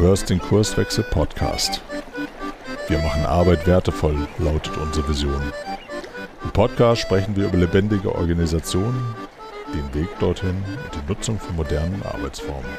hörst 0.00 0.30
den 0.30 0.38
Kurswechsel 0.38 1.02
Podcast. 1.02 1.82
Wir 2.86 2.98
machen 2.98 3.26
Arbeit 3.26 3.66
wertevoll, 3.66 4.28
lautet 4.38 4.76
unsere 4.76 5.08
Vision. 5.08 5.52
Im 6.44 6.50
Podcast 6.50 7.02
sprechen 7.02 7.34
wir 7.34 7.46
über 7.46 7.58
lebendige 7.58 8.14
Organisationen, 8.14 9.16
den 9.74 10.00
Weg 10.00 10.08
dorthin 10.20 10.50
und 10.50 10.94
die 10.94 11.08
Nutzung 11.08 11.40
von 11.40 11.56
modernen 11.56 12.00
Arbeitsformen. 12.04 12.70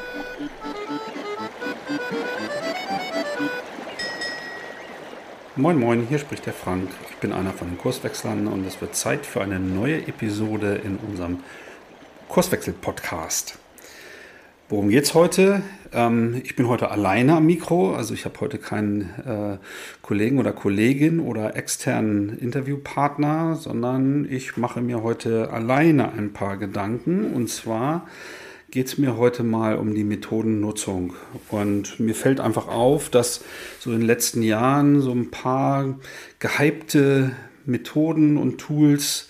Moin 5.56 5.78
Moin, 5.78 6.06
hier 6.08 6.18
spricht 6.18 6.46
der 6.46 6.54
Frank. 6.54 6.88
Ich 7.10 7.16
bin 7.16 7.34
einer 7.34 7.52
von 7.52 7.68
den 7.68 7.76
Kurswechslern 7.76 8.46
und 8.46 8.66
es 8.66 8.80
wird 8.80 8.96
Zeit 8.96 9.26
für 9.26 9.42
eine 9.42 9.60
neue 9.60 10.06
Episode 10.06 10.80
in 10.82 10.96
unserem 10.96 11.44
Kurswechsel-Podcast. 12.30 13.58
Worum 14.70 14.88
geht's 14.88 15.14
heute? 15.14 15.62
Ähm, 15.92 16.40
ich 16.44 16.54
bin 16.54 16.68
heute 16.68 16.92
alleine 16.92 17.34
am 17.34 17.46
Mikro, 17.46 17.96
also 17.96 18.14
ich 18.14 18.24
habe 18.24 18.38
heute 18.38 18.56
keinen 18.56 19.00
äh, 19.00 19.58
Kollegen 20.00 20.38
oder 20.38 20.52
Kollegin 20.52 21.18
oder 21.18 21.56
externen 21.56 22.38
Interviewpartner, 22.38 23.56
sondern 23.56 24.28
ich 24.30 24.56
mache 24.56 24.80
mir 24.80 25.02
heute 25.02 25.50
alleine 25.50 26.12
ein 26.12 26.32
paar 26.32 26.56
Gedanken. 26.56 27.34
Und 27.34 27.50
zwar 27.50 28.06
geht 28.70 28.86
es 28.86 28.96
mir 28.96 29.16
heute 29.16 29.42
mal 29.42 29.74
um 29.74 29.92
die 29.92 30.04
Methodennutzung. 30.04 31.14
Und 31.48 31.98
mir 31.98 32.14
fällt 32.14 32.38
einfach 32.38 32.68
auf, 32.68 33.10
dass 33.10 33.42
so 33.80 33.90
in 33.90 33.98
den 33.98 34.06
letzten 34.06 34.40
Jahren 34.40 35.00
so 35.00 35.10
ein 35.10 35.32
paar 35.32 35.98
gehypte 36.38 37.32
Methoden 37.66 38.36
und 38.36 38.58
Tools 38.58 39.26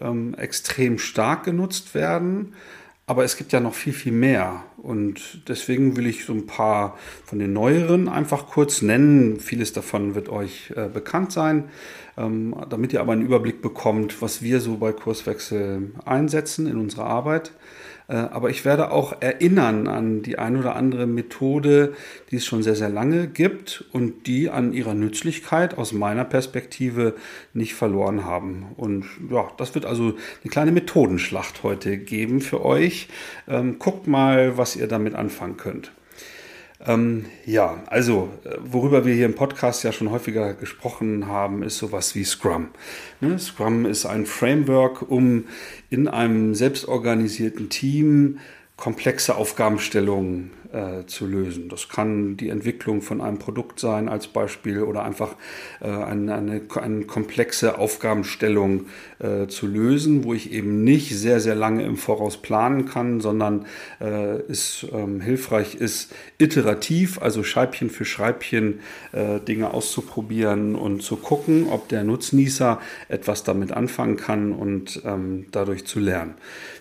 ähm, 0.00 0.32
extrem 0.38 0.98
stark 0.98 1.44
genutzt 1.44 1.94
werden 1.94 2.54
aber 3.08 3.24
es 3.24 3.38
gibt 3.38 3.52
ja 3.52 3.60
noch 3.60 3.72
viel, 3.72 3.94
viel 3.94 4.12
mehr. 4.12 4.64
Und 4.76 5.48
deswegen 5.48 5.96
will 5.96 6.06
ich 6.06 6.26
so 6.26 6.34
ein 6.34 6.46
paar 6.46 6.98
von 7.24 7.38
den 7.38 7.54
neueren 7.54 8.06
einfach 8.06 8.46
kurz 8.46 8.82
nennen. 8.82 9.40
Vieles 9.40 9.72
davon 9.72 10.14
wird 10.14 10.28
euch 10.28 10.74
äh, 10.76 10.88
bekannt 10.88 11.32
sein, 11.32 11.70
ähm, 12.18 12.54
damit 12.68 12.92
ihr 12.92 13.00
aber 13.00 13.12
einen 13.12 13.22
Überblick 13.24 13.62
bekommt, 13.62 14.20
was 14.20 14.42
wir 14.42 14.60
so 14.60 14.76
bei 14.76 14.92
Kurswechsel 14.92 15.94
einsetzen 16.04 16.66
in 16.66 16.76
unserer 16.76 17.06
Arbeit. 17.06 17.52
Äh, 18.08 18.16
aber 18.16 18.50
ich 18.50 18.64
werde 18.64 18.90
auch 18.90 19.20
erinnern 19.20 19.86
an 19.86 20.22
die 20.22 20.38
ein 20.38 20.56
oder 20.56 20.74
andere 20.74 21.06
Methode, 21.06 21.94
die 22.30 22.36
es 22.36 22.46
schon 22.46 22.62
sehr, 22.62 22.74
sehr 22.74 22.88
lange 22.88 23.28
gibt 23.28 23.84
und 23.92 24.26
die 24.26 24.50
an 24.50 24.72
ihrer 24.72 24.94
Nützlichkeit 24.94 25.76
aus 25.76 25.92
meiner 25.92 26.24
Perspektive 26.24 27.14
nicht 27.52 27.74
verloren 27.74 28.24
haben. 28.24 28.66
Und 28.76 29.04
ja, 29.30 29.48
das 29.56 29.74
wird 29.74 29.84
also 29.84 30.14
eine 30.42 30.50
kleine 30.50 30.72
Methodenschlacht 30.72 31.62
heute 31.62 31.98
geben 31.98 32.40
für 32.40 32.64
euch. 32.64 33.08
Ähm, 33.46 33.78
guckt 33.78 34.06
mal, 34.06 34.56
was 34.56 34.74
ihr 34.74 34.88
damit 34.88 35.14
anfangen 35.14 35.56
könnt. 35.56 35.92
Ähm, 36.86 37.26
ja, 37.44 37.82
also 37.86 38.30
äh, 38.44 38.56
worüber 38.60 39.04
wir 39.04 39.14
hier 39.14 39.26
im 39.26 39.34
Podcast 39.34 39.82
ja 39.82 39.90
schon 39.90 40.10
häufiger 40.10 40.54
gesprochen 40.54 41.26
haben, 41.26 41.62
ist 41.62 41.78
sowas 41.78 42.14
wie 42.14 42.24
Scrum. 42.24 42.68
Ne? 43.20 43.38
Scrum 43.38 43.84
ist 43.84 44.06
ein 44.06 44.26
Framework, 44.26 45.10
um 45.10 45.46
in 45.90 46.06
einem 46.06 46.54
selbstorganisierten 46.54 47.68
Team 47.68 48.38
komplexe 48.76 49.34
Aufgabenstellungen 49.34 50.52
äh, 50.72 51.06
zu 51.06 51.26
lösen. 51.26 51.68
Das 51.70 51.88
kann 51.88 52.36
die 52.36 52.50
Entwicklung 52.50 53.00
von 53.00 53.22
einem 53.22 53.38
Produkt 53.38 53.80
sein 53.80 54.08
als 54.08 54.26
Beispiel 54.26 54.82
oder 54.82 55.02
einfach 55.02 55.34
äh, 55.80 55.86
eine, 55.86 56.34
eine, 56.34 56.60
eine, 56.74 57.04
komplexe 57.04 57.78
Aufgabenstellung 57.78 58.86
äh, 59.18 59.46
zu 59.46 59.66
lösen, 59.66 60.24
wo 60.24 60.34
ich 60.34 60.52
eben 60.52 60.84
nicht 60.84 61.16
sehr, 61.16 61.40
sehr 61.40 61.54
lange 61.54 61.84
im 61.84 61.96
Voraus 61.96 62.36
planen 62.36 62.84
kann, 62.84 63.20
sondern 63.20 63.64
äh, 64.00 64.40
es 64.50 64.86
ähm, 64.92 65.22
hilfreich 65.22 65.74
ist, 65.74 66.12
iterativ, 66.36 67.20
also 67.22 67.42
Scheibchen 67.42 67.88
für 67.88 68.04
Schreibchen 68.04 68.80
äh, 69.12 69.40
Dinge 69.40 69.72
auszuprobieren 69.72 70.74
und 70.74 71.02
zu 71.02 71.16
gucken, 71.16 71.68
ob 71.70 71.88
der 71.88 72.04
Nutznießer 72.04 72.78
etwas 73.08 73.42
damit 73.42 73.72
anfangen 73.72 74.16
kann 74.16 74.52
und 74.52 75.00
ähm, 75.06 75.46
dadurch 75.50 75.86
zu 75.86 75.98
lernen. 75.98 76.34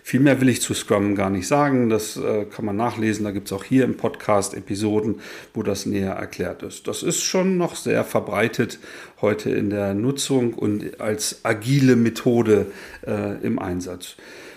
Viel 0.04 0.20
mehr 0.20 0.42
will 0.42 0.50
ich 0.50 0.62
zu 0.62 0.74
Scrum 0.74 1.16
gar 1.16 1.30
nicht 1.30 1.48
sagen, 1.48 1.90
das 1.90 2.18
kann 2.56 2.64
man 2.64 2.78
nachlesen, 2.78 3.26
da 3.26 3.32
gibt 3.32 3.48
es 3.48 3.54
auch 3.54 3.66
hier 3.66 3.77
hier 3.78 3.86
im 3.86 3.96
Podcast 3.96 4.56
Episoden, 4.56 5.20
wo 5.54 5.62
das 5.62 5.86
näher 5.86 6.14
erklärt 6.14 6.64
ist. 6.64 6.88
Das 6.88 7.04
ist 7.04 7.22
schon 7.22 7.58
noch 7.58 7.76
sehr 7.76 8.04
verbreitet 8.04 8.80
heute 9.22 9.52
in 9.52 9.70
der 9.70 9.94
Nutzung 9.94 10.56
und 10.56 11.00
als 11.00 11.42
agile 11.44 11.96
Methode 11.96 12.72
äh, 13.06 13.40
im 13.46 13.60
Einsatz. 13.60 14.16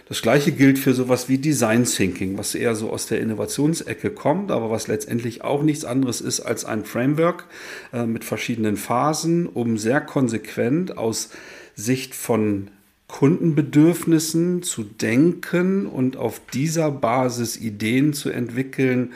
Das 0.08 0.22
gleiche 0.22 0.52
gilt 0.52 0.78
für 0.78 0.94
sowas 0.94 1.28
wie 1.28 1.36
Design 1.36 1.84
Thinking, 1.84 2.38
was 2.38 2.54
eher 2.54 2.74
so 2.74 2.90
aus 2.90 3.06
der 3.06 3.20
Innovationsecke 3.20 4.10
kommt, 4.10 4.50
aber 4.50 4.70
was 4.70 4.88
letztendlich 4.88 5.44
auch 5.44 5.62
nichts 5.62 5.84
anderes 5.84 6.22
ist 6.22 6.40
als 6.40 6.64
ein 6.64 6.86
Framework 6.86 7.44
äh, 7.92 8.06
mit 8.06 8.24
verschiedenen 8.24 8.78
Phasen, 8.78 9.46
um 9.46 9.76
sehr 9.76 10.00
konsequent 10.00 10.96
aus 10.96 11.28
Sicht 11.76 12.14
von 12.14 12.70
Kundenbedürfnissen 13.10 14.62
zu 14.62 14.84
denken 14.84 15.86
und 15.86 16.16
auf 16.16 16.40
dieser 16.52 16.90
Basis 16.90 17.56
Ideen 17.56 18.12
zu 18.12 18.30
entwickeln 18.30 19.12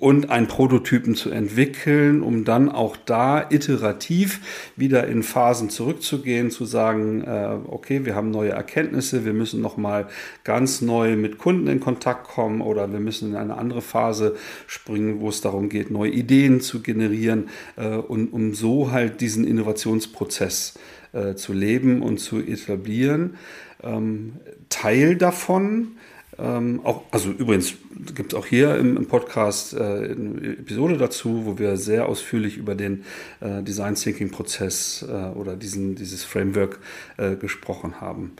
und 0.00 0.30
einen 0.30 0.46
Prototypen 0.46 1.14
zu 1.14 1.30
entwickeln, 1.30 2.22
um 2.22 2.44
dann 2.44 2.70
auch 2.70 2.96
da 2.96 3.50
iterativ 3.50 4.72
wieder 4.74 5.06
in 5.06 5.22
Phasen 5.22 5.68
zurückzugehen, 5.68 6.50
zu 6.50 6.64
sagen, 6.64 7.22
äh, 7.22 7.58
okay, 7.66 8.06
wir 8.06 8.14
haben 8.14 8.30
neue 8.30 8.50
Erkenntnisse, 8.50 9.26
wir 9.26 9.34
müssen 9.34 9.60
nochmal 9.60 10.06
ganz 10.42 10.80
neu 10.80 11.16
mit 11.16 11.36
Kunden 11.36 11.66
in 11.66 11.80
Kontakt 11.80 12.26
kommen 12.28 12.62
oder 12.62 12.90
wir 12.90 13.00
müssen 13.00 13.30
in 13.30 13.36
eine 13.36 13.58
andere 13.58 13.82
Phase 13.82 14.36
springen, 14.66 15.20
wo 15.20 15.28
es 15.28 15.42
darum 15.42 15.68
geht, 15.68 15.90
neue 15.90 16.10
Ideen 16.10 16.62
zu 16.62 16.80
generieren 16.80 17.50
äh, 17.76 17.96
und 17.96 18.32
um 18.32 18.54
so 18.54 18.90
halt 18.90 19.20
diesen 19.20 19.46
Innovationsprozess 19.46 20.76
äh, 20.76 20.99
zu 21.34 21.52
leben 21.52 22.02
und 22.02 22.18
zu 22.18 22.38
etablieren. 22.38 23.34
Ähm, 23.82 24.34
Teil 24.68 25.16
davon, 25.16 25.96
ähm, 26.40 26.80
auch, 26.84 27.02
also 27.10 27.30
übrigens 27.30 27.74
gibt 28.14 28.32
es 28.32 28.38
auch 28.38 28.46
hier 28.46 28.76
im, 28.76 28.96
im 28.96 29.06
Podcast 29.06 29.74
äh, 29.74 29.78
eine 29.78 30.56
Episode 30.58 30.96
dazu, 30.96 31.44
wo 31.44 31.58
wir 31.58 31.76
sehr 31.76 32.08
ausführlich 32.08 32.56
über 32.56 32.74
den 32.74 33.04
äh, 33.40 33.62
Design 33.62 33.94
Thinking 33.94 34.30
Prozess 34.30 35.04
äh, 35.06 35.12
oder 35.36 35.56
diesen, 35.56 35.96
dieses 35.96 36.24
Framework 36.24 36.78
äh, 37.18 37.36
gesprochen 37.36 38.00
haben. 38.00 38.32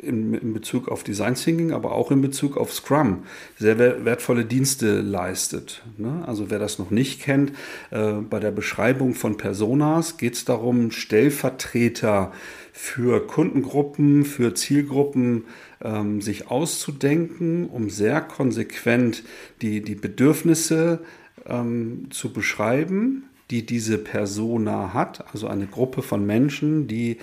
in, 0.00 0.34
in, 0.34 0.54
Bezug 0.54 0.88
auf 0.88 1.02
Design 1.02 1.34
Thinking, 1.34 1.72
aber 1.72 1.92
auch 1.92 2.12
in 2.12 2.20
Bezug 2.20 2.56
auf 2.56 2.72
Scrum 2.72 3.24
sehr 3.58 3.78
wertvolle 3.78 4.44
Dienste 4.44 5.00
leistet. 5.00 5.82
Ne? 5.96 6.22
Also 6.26 6.50
wer 6.50 6.60
das 6.60 6.78
noch 6.78 6.90
nicht 6.90 7.20
kennt, 7.20 7.52
äh, 7.90 8.12
bei 8.12 8.38
der 8.38 8.52
Beschreibung 8.52 9.14
von 9.14 9.36
Personas 9.36 10.16
geht 10.16 10.34
es 10.34 10.44
darum, 10.44 10.92
Stellvertreter 10.92 12.32
für 12.72 13.26
Kundengruppen, 13.26 14.24
für 14.24 14.54
Zielgruppen 14.54 15.44
ähm, 15.82 16.20
sich 16.20 16.50
auszudenken, 16.50 17.68
um 17.68 17.90
sehr 17.90 18.20
konsequent 18.20 19.24
die, 19.60 19.80
die 19.80 19.96
Bedürfnisse 19.96 21.00
ähm, 21.46 22.06
zu 22.10 22.32
beschreiben 22.32 23.24
die 23.50 23.66
diese 23.66 23.98
Persona 23.98 24.94
hat, 24.94 25.24
also 25.32 25.48
eine 25.48 25.66
Gruppe 25.66 26.02
von 26.02 26.26
Menschen, 26.26 26.88
die 26.88 27.18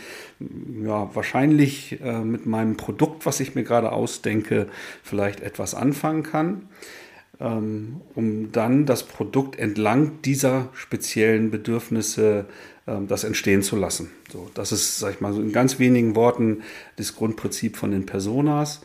ja, 0.84 1.10
wahrscheinlich 1.16 2.00
äh, 2.02 2.20
mit 2.20 2.46
meinem 2.46 2.78
Produkt, 2.78 3.26
was 3.26 3.40
ich 3.40 3.56
mir 3.56 3.64
gerade 3.64 3.92
ausdenke, 3.92 4.68
vielleicht 5.04 5.42
etwas 5.42 5.74
anfangen 5.74 6.24
kann, 6.24 6.68
ähm, 7.40 8.02
um 8.14 8.52
dann 8.52 8.86
das 8.86 9.04
Produkt 9.04 9.58
entlang 9.58 10.22
dieser 10.24 10.70
speziellen 10.74 11.50
Bedürfnisse 11.50 12.46
ähm, 12.88 13.08
das 13.08 13.24
entstehen 13.24 13.64
zu 13.64 13.76
lassen. 13.76 14.12
So, 14.32 14.50
das 14.54 14.72
ist, 14.72 15.00
sag 15.00 15.14
ich 15.16 15.22
mal, 15.22 15.34
so 15.34 15.42
in 15.42 15.52
ganz 15.52 15.80
wenigen 15.80 16.16
Worten 16.16 16.62
das 16.98 17.16
Grundprinzip 17.16 17.78
von 17.78 17.92
den 17.92 18.06
Personas 18.06 18.82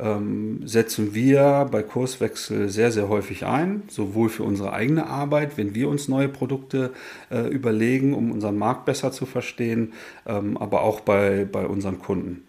ähm, 0.00 0.66
setzen 0.66 1.14
wir 1.14 1.68
bei 1.70 1.82
Kurswechsel 1.82 2.68
sehr, 2.68 2.90
sehr 2.90 3.08
häufig 3.08 3.44
ein, 3.44 3.82
sowohl 3.88 4.28
für 4.28 4.44
unsere 4.44 4.72
eigene 4.72 5.06
Arbeit, 5.06 5.56
wenn 5.56 5.74
wir 5.74 5.88
uns 5.88 6.08
neue 6.08 6.28
Produkte 6.28 6.92
äh, 7.30 7.46
überlegen, 7.48 8.14
um 8.14 8.30
unseren 8.30 8.56
Markt 8.56 8.86
besser 8.86 9.12
zu 9.12 9.26
verstehen, 9.26 9.92
ähm, 10.26 10.56
aber 10.56 10.82
auch 10.82 11.00
bei, 11.00 11.46
bei 11.50 11.66
unseren 11.66 11.98
Kunden. 11.98 12.44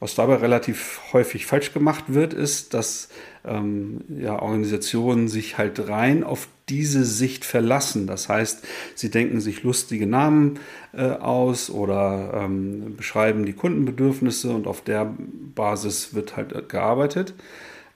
Was 0.00 0.14
dabei 0.14 0.36
relativ 0.36 1.00
häufig 1.12 1.46
falsch 1.46 1.74
gemacht 1.74 2.04
wird, 2.08 2.32
ist, 2.32 2.72
dass 2.72 3.10
ähm, 3.44 4.02
ja, 4.08 4.40
Organisationen 4.40 5.28
sich 5.28 5.58
halt 5.58 5.88
rein 5.88 6.24
auf 6.24 6.48
diese 6.68 7.04
Sicht 7.04 7.44
verlassen. 7.44 8.06
Das 8.06 8.28
heißt, 8.28 8.66
sie 8.94 9.10
denken 9.10 9.40
sich 9.40 9.62
lustige 9.62 10.06
Namen 10.06 10.58
äh, 10.92 11.10
aus 11.10 11.70
oder 11.70 12.32
ähm, 12.34 12.96
beschreiben 12.96 13.44
die 13.44 13.52
Kundenbedürfnisse 13.52 14.50
und 14.50 14.66
auf 14.66 14.82
der 14.82 15.14
Basis 15.54 16.14
wird 16.14 16.36
halt 16.36 16.68
gearbeitet. 16.68 17.34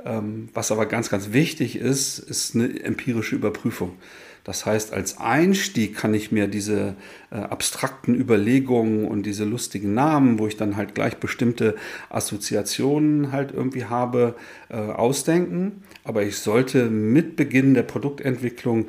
Ähm, 0.05 0.49
was 0.52 0.70
aber 0.70 0.87
ganz, 0.87 1.08
ganz 1.08 1.32
wichtig 1.32 1.76
ist, 1.76 2.19
ist 2.19 2.55
eine 2.55 2.82
empirische 2.82 3.37
Überprüfung. 3.37 3.93
Das 4.44 4.67
heißt, 4.67 4.93
als 4.93 5.19
Einstieg 5.19 5.96
kann 5.96 6.12
ich 6.12 6.31
mir 6.31 6.49
diese 6.49 6.96
äh, 7.31 7.37
abstrakten 7.37 8.14
Überlegungen 8.14 9.06
und 9.06 9.25
diese 9.25 9.44
lustigen 9.44 9.94
Namen, 9.94 10.38
wo 10.38 10.46
ich 10.46 10.58
dann 10.58 10.76
halt 10.76 10.94
gleich 10.94 11.17
bestimmte 11.17 11.76
Assoziationen 12.11 13.32
halt 13.32 13.52
irgendwie 13.52 13.87
habe, 13.87 14.37
äh, 14.69 14.76
ausdenken. 14.76 15.82
Aber 16.05 16.23
ich 16.23 16.37
sollte 16.37 16.91
mit 16.91 17.37
Beginn 17.37 17.73
der 17.73 17.85
Produktentwicklung 17.85 18.87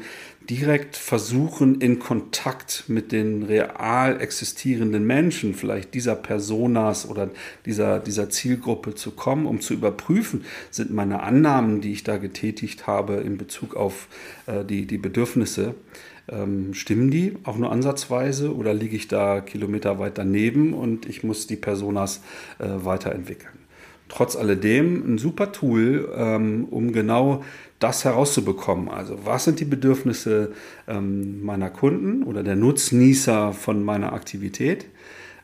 direkt 0.50 0.96
versuchen, 0.96 1.82
in 1.82 2.00
Kontakt 2.00 2.86
mit 2.88 3.12
den 3.12 3.44
real 3.44 4.22
existierenden 4.22 5.06
Menschen, 5.06 5.54
vielleicht 5.54 5.94
dieser 5.94 6.16
Personas 6.16 7.10
oder 7.10 7.30
dieser, 7.66 8.00
dieser 8.00 8.30
Zielgruppe 8.30 8.96
zu 8.96 9.12
kommen, 9.12 9.46
um 9.46 9.62
zu 9.62 9.74
überprüfen, 9.74 10.46
sind 10.72 10.92
meine 10.92 11.24
Annahmen, 11.24 11.82
die 11.82 11.92
ich 11.92 12.04
da 12.04 12.18
getätigt 12.18 12.88
habe 12.88 13.16
in 13.16 13.38
Bezug 13.38 13.76
auf 13.76 14.08
äh, 14.46 14.64
die, 14.64 14.86
die 14.86 14.98
Bedürfnisse, 14.98 15.76
ähm, 16.28 16.74
stimmen 16.74 17.12
die 17.12 17.38
auch 17.44 17.58
nur 17.58 17.72
ansatzweise 17.72 18.56
oder 18.56 18.74
liege 18.74 18.96
ich 18.96 19.08
da 19.08 19.42
Kilometer 19.42 20.00
weit 20.00 20.18
daneben 20.18 20.74
und 20.74 21.08
ich 21.08 21.24
muss 21.24 21.48
die 21.48 21.56
Personas 21.56 22.22
äh, 22.60 22.66
weiterentwickeln? 22.68 23.66
Trotz 24.08 24.36
alledem 24.36 25.16
ein 25.16 25.18
super 25.18 25.52
Tool, 25.52 26.10
ähm, 26.16 26.66
um 26.70 26.94
genau 26.94 27.44
das 27.80 28.06
herauszubekommen. 28.06 28.90
Also 28.90 29.20
was 29.26 29.44
sind 29.44 29.60
die 29.60 29.66
Bedürfnisse 29.66 30.54
ähm, 30.88 31.44
meiner 31.44 31.70
Kunden 31.70 32.24
oder 32.24 32.44
der 32.44 32.56
Nutznießer 32.56 33.54
von 33.54 33.84
meiner 33.84 34.14
Aktivität? 34.14 34.86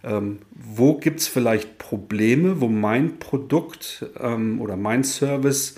Ähm, 0.04 0.40
wo 0.54 0.98
gibt 0.98 1.20
es 1.20 1.28
vielleicht 1.28 1.78
Probleme, 1.78 2.62
wo 2.62 2.68
mein 2.68 3.20
Produkt 3.20 4.06
ähm, 4.20 4.60
oder 4.62 4.78
mein 4.78 5.04
Service 5.04 5.76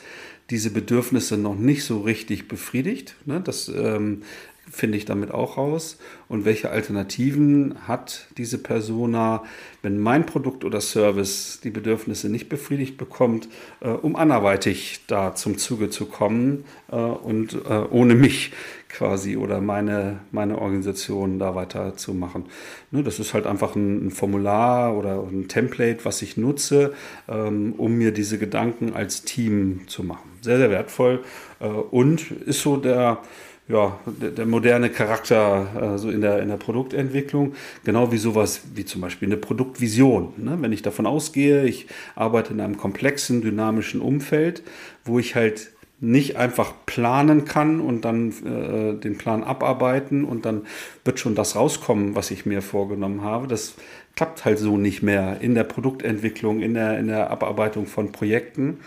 diese 0.50 0.72
Bedürfnisse 0.72 1.38
noch 1.38 1.56
nicht 1.56 1.84
so 1.84 2.02
richtig 2.02 2.48
befriedigt? 2.48 3.16
Ne? 3.26 3.42
Das 3.42 3.68
ähm, 3.68 4.22
finde 4.70 4.98
ich 4.98 5.06
damit 5.06 5.32
auch 5.32 5.58
raus. 5.58 5.98
Und 6.28 6.46
welche 6.46 6.70
Alternativen 6.70 7.76
hat 7.88 8.28
diese 8.38 8.58
Persona, 8.58 9.44
wenn 9.82 10.00
mein 10.00 10.26
Produkt 10.26 10.66
oder 10.66 10.82
Service 10.82 11.60
die 11.64 11.70
Bedürfnisse 11.70 12.30
nicht 12.30 12.50
befriedigt 12.50 12.98
bekommt, 12.98 13.50
äh, 13.82 13.90
um 13.90 14.16
anderweitig 14.16 15.02
da 15.08 15.36
zum 15.36 15.58
Zuge 15.58 15.90
zu 15.90 16.06
kommen 16.06 16.66
äh, 16.92 16.96
und 16.96 17.54
äh, 17.54 17.84
ohne 17.90 18.16
mich 18.16 18.52
quasi 18.90 19.38
oder 19.38 19.60
meine, 19.60 20.20
meine 20.32 20.60
Organisation 20.60 21.40
da 21.40 21.56
weiterzumachen. 21.56 22.46
Ne, 22.92 23.04
das 23.04 23.20
ist 23.20 23.34
halt 23.34 23.48
einfach 23.48 23.76
ein, 23.76 24.08
ein, 24.08 24.12
Formular 24.12 24.96
oder 24.96 25.22
ein 25.24 25.48
Template, 25.48 26.06
was 26.06 26.22
ich 26.22 26.38
nutze, 26.38 26.94
ähm, 27.28 27.74
um 27.78 27.96
mir 27.96 28.12
diese 28.12 28.38
Gedanken 28.38 28.94
als 28.94 29.24
Team 29.24 29.82
zu 29.88 30.04
machen. 30.04 30.30
Sehr, 30.42 30.58
sehr 30.58 30.70
wertvoll 30.70 31.24
äh, 31.60 31.68
und 31.68 32.32
ist 32.32 32.62
so 32.62 32.78
der 32.78 33.20
ja, 33.68 33.98
der, 34.06 34.32
der, 34.32 34.46
moderne 34.46 34.90
Charakter 34.90 35.94
äh, 35.96 35.98
so 35.98 36.10
in 36.10 36.22
der, 36.22 36.42
in 36.42 36.50
der 36.50 36.58
Produktentwicklung, 36.58 37.54
genau 37.86 38.12
wie 38.12 38.18
sowas 38.18 38.62
wie 38.76 38.84
zum 38.84 39.02
Beispiel 39.02 39.30
eine 39.30 39.38
Produktvision. 39.38 40.34
Ne? 40.38 40.58
Wenn 40.60 40.74
ich 40.74 40.82
davon 40.82 41.06
ausgehe, 41.06 41.64
ich 41.66 41.88
arbeite 42.16 42.54
in 42.54 42.60
einem 42.60 42.78
komplexen, 42.78 43.42
dynamischen 43.42 44.02
Umfeld, 44.02 44.64
wo 45.06 45.18
ich 45.18 45.36
halt 45.36 45.72
nicht 46.02 46.36
einfach 46.36 46.74
planen 46.86 47.46
kann 47.46 47.80
und 47.80 48.04
dann 48.04 48.32
äh, 48.44 49.00
den 49.00 49.18
Plan 49.18 49.42
abarbeiten 49.42 50.26
und 50.26 50.46
dann 50.46 50.64
wird 51.06 51.20
schon 51.20 51.34
das 51.34 51.56
rauskommen, 51.56 52.14
was 52.14 52.30
ich 52.32 52.46
mir 52.46 52.62
vorgenommen 52.62 53.22
habe. 53.22 53.48
Das 53.48 53.76
klappt 54.18 54.44
halt 54.44 54.60
so 54.60 54.78
nicht 54.78 55.02
mehr 55.02 55.38
in 55.40 55.56
der 55.56 55.64
Produktentwicklung, 55.64 56.60
in 56.60 56.74
der, 56.74 57.00
in 57.00 57.08
der 57.08 57.32
Abarbeitung 57.32 57.86
von 57.86 58.12
Projekten. 58.12 58.80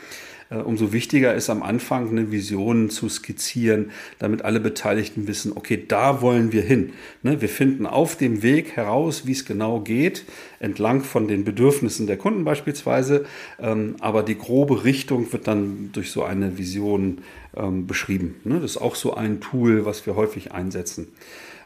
Äh, 0.49 0.59
umso 0.59 0.93
wichtiger 0.93 1.35
ist 1.35 1.51
am 1.51 1.63
Anfang 1.63 2.11
eine 2.11 2.31
Vision 2.31 2.91
zu 2.91 3.09
skizzieren, 3.09 3.91
damit 4.19 4.43
alle 4.43 4.61
Beteiligten 4.61 5.27
wissen, 5.27 5.53
okay, 5.55 5.83
da 5.87 6.23
wollen 6.23 6.53
wir 6.53 6.63
hin. 6.63 6.93
Ne, 7.23 7.41
wir 7.41 7.49
finden 7.49 7.87
auf 7.87 8.17
dem 8.17 8.43
Weg 8.43 8.77
heraus, 8.77 9.27
wie 9.27 9.33
es 9.33 9.45
genau 9.45 9.81
geht, 9.81 10.25
entlang 10.61 11.03
von 11.03 11.27
den 11.27 11.45
Bedürfnissen 11.45 12.07
der 12.07 12.17
Kunden 12.17 12.45
beispielsweise, 12.45 13.27
ähm, 13.59 13.97
aber 14.01 14.23
die 14.23 14.39
grobe 14.39 14.85
Richtung 14.85 15.33
wird 15.33 15.49
dann 15.49 15.91
durch 15.93 16.13
so 16.13 16.23
eine 16.23 16.59
Vision 16.59 17.19
ähm, 17.57 17.87
beschrieben. 17.87 18.37
Ne, 18.45 18.61
das 18.61 18.73
ist 18.73 18.79
auch 18.79 18.95
so 18.95 19.15
ein 19.15 19.41
Tool, 19.41 19.85
was 19.85 20.07
wir 20.07 20.15
häufig 20.15 20.53
einsetzen. 20.53 21.09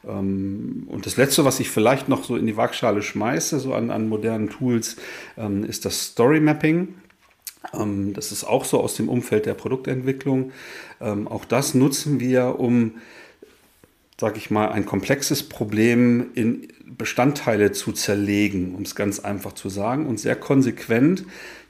Ähm, 0.09 0.85
und 0.87 1.05
das 1.05 1.19
Letzte, 1.19 1.44
was 1.44 1.61
ich 1.61 1.69
vielleicht 1.69 2.09
noch 2.09 2.25
so 2.25 2.35
in 2.37 2.47
die 2.47 2.56
Waagschale 2.56 3.03
schmeiße, 3.03 3.61
so 3.61 3.75
an, 3.75 3.91
an 3.91 4.09
modernen 4.09 4.49
Tools, 4.49 4.97
ist 5.67 5.85
das 5.85 6.06
Story 6.06 6.41
Mapping. 6.41 6.88
Ähm, 7.74 8.14
das 8.14 8.32
ist 8.32 8.44
auch 8.44 8.64
so 8.64 8.80
aus 8.80 8.94
dem 8.94 9.08
Umfeld 9.08 9.46
der 9.46 9.54
Produktentwicklung. 9.54 10.52
Ähm, 11.00 11.28
auch 11.28 11.44
das 11.44 11.74
nutzen 11.74 12.20
wir, 12.20 12.58
um, 12.58 12.96
sage 14.18 14.38
ich 14.38 14.50
mal, 14.50 14.68
ein 14.68 14.86
komplexes 14.86 15.42
Problem 15.42 16.30
in 16.34 16.68
Bestandteile 16.86 17.72
zu 17.72 17.92
zerlegen, 17.92 18.74
um 18.74 18.82
es 18.82 18.94
ganz 18.94 19.20
einfach 19.20 19.52
zu 19.52 19.68
sagen, 19.68 20.06
und 20.06 20.18
sehr 20.18 20.36
konsequent 20.36 21.24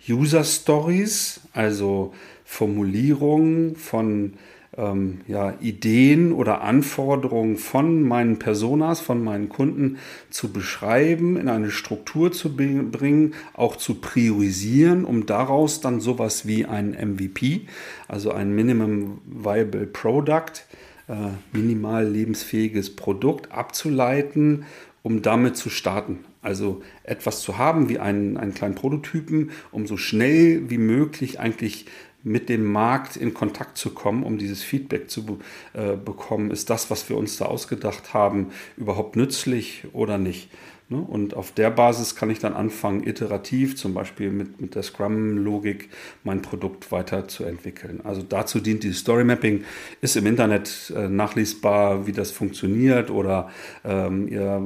User 0.08 0.44
Stories, 0.44 1.40
also 1.52 2.14
Formulierungen 2.44 3.76
von 3.76 4.34
ähm, 4.80 5.20
ja, 5.28 5.54
Ideen 5.60 6.32
oder 6.32 6.62
Anforderungen 6.62 7.56
von 7.56 8.02
meinen 8.02 8.38
Personas, 8.38 9.00
von 9.00 9.22
meinen 9.22 9.48
Kunden 9.48 9.98
zu 10.30 10.52
beschreiben, 10.52 11.36
in 11.36 11.48
eine 11.48 11.70
Struktur 11.70 12.32
zu 12.32 12.56
bringen, 12.56 13.34
auch 13.54 13.76
zu 13.76 13.96
priorisieren, 13.96 15.04
um 15.04 15.26
daraus 15.26 15.80
dann 15.80 16.00
sowas 16.00 16.46
wie 16.46 16.64
ein 16.64 16.92
MVP, 16.92 17.66
also 18.08 18.32
ein 18.32 18.54
Minimum 18.54 19.20
Viable 19.26 19.86
Product, 19.86 20.64
äh, 21.08 21.14
minimal 21.52 22.08
lebensfähiges 22.08 22.96
Produkt 22.96 23.52
abzuleiten, 23.52 24.64
um 25.02 25.22
damit 25.22 25.56
zu 25.56 25.68
starten. 25.70 26.20
Also 26.42 26.82
etwas 27.04 27.42
zu 27.42 27.58
haben 27.58 27.90
wie 27.90 27.98
einen, 27.98 28.38
einen 28.38 28.54
kleinen 28.54 28.74
Prototypen, 28.74 29.50
um 29.72 29.86
so 29.86 29.98
schnell 29.98 30.70
wie 30.70 30.78
möglich 30.78 31.38
eigentlich 31.38 31.84
mit 32.22 32.48
dem 32.48 32.64
Markt 32.64 33.16
in 33.16 33.34
Kontakt 33.34 33.78
zu 33.78 33.90
kommen, 33.90 34.22
um 34.22 34.38
dieses 34.38 34.62
Feedback 34.62 35.10
zu 35.10 35.38
äh, 35.72 35.96
bekommen, 35.96 36.50
ist 36.50 36.70
das, 36.70 36.90
was 36.90 37.08
wir 37.08 37.16
uns 37.16 37.36
da 37.36 37.46
ausgedacht 37.46 38.14
haben, 38.14 38.48
überhaupt 38.76 39.16
nützlich 39.16 39.84
oder 39.92 40.18
nicht. 40.18 40.50
Ne? 40.90 41.00
Und 41.00 41.34
auf 41.34 41.52
der 41.52 41.70
Basis 41.70 42.16
kann 42.16 42.30
ich 42.30 42.40
dann 42.40 42.52
anfangen, 42.52 43.06
iterativ, 43.06 43.76
zum 43.76 43.94
Beispiel 43.94 44.30
mit, 44.30 44.60
mit 44.60 44.74
der 44.74 44.82
Scrum-Logik, 44.82 45.88
mein 46.24 46.42
Produkt 46.42 46.90
weiterzuentwickeln. 46.90 48.00
Also 48.04 48.22
dazu 48.22 48.60
dient 48.60 48.82
die 48.82 48.92
Story 48.92 49.24
Mapping, 49.24 49.64
ist 50.00 50.16
im 50.16 50.26
Internet 50.26 50.92
äh, 50.94 51.08
nachlesbar, 51.08 52.06
wie 52.06 52.12
das 52.12 52.32
funktioniert 52.32 53.10
oder 53.10 53.50
ähm, 53.84 54.26
ihr 54.26 54.62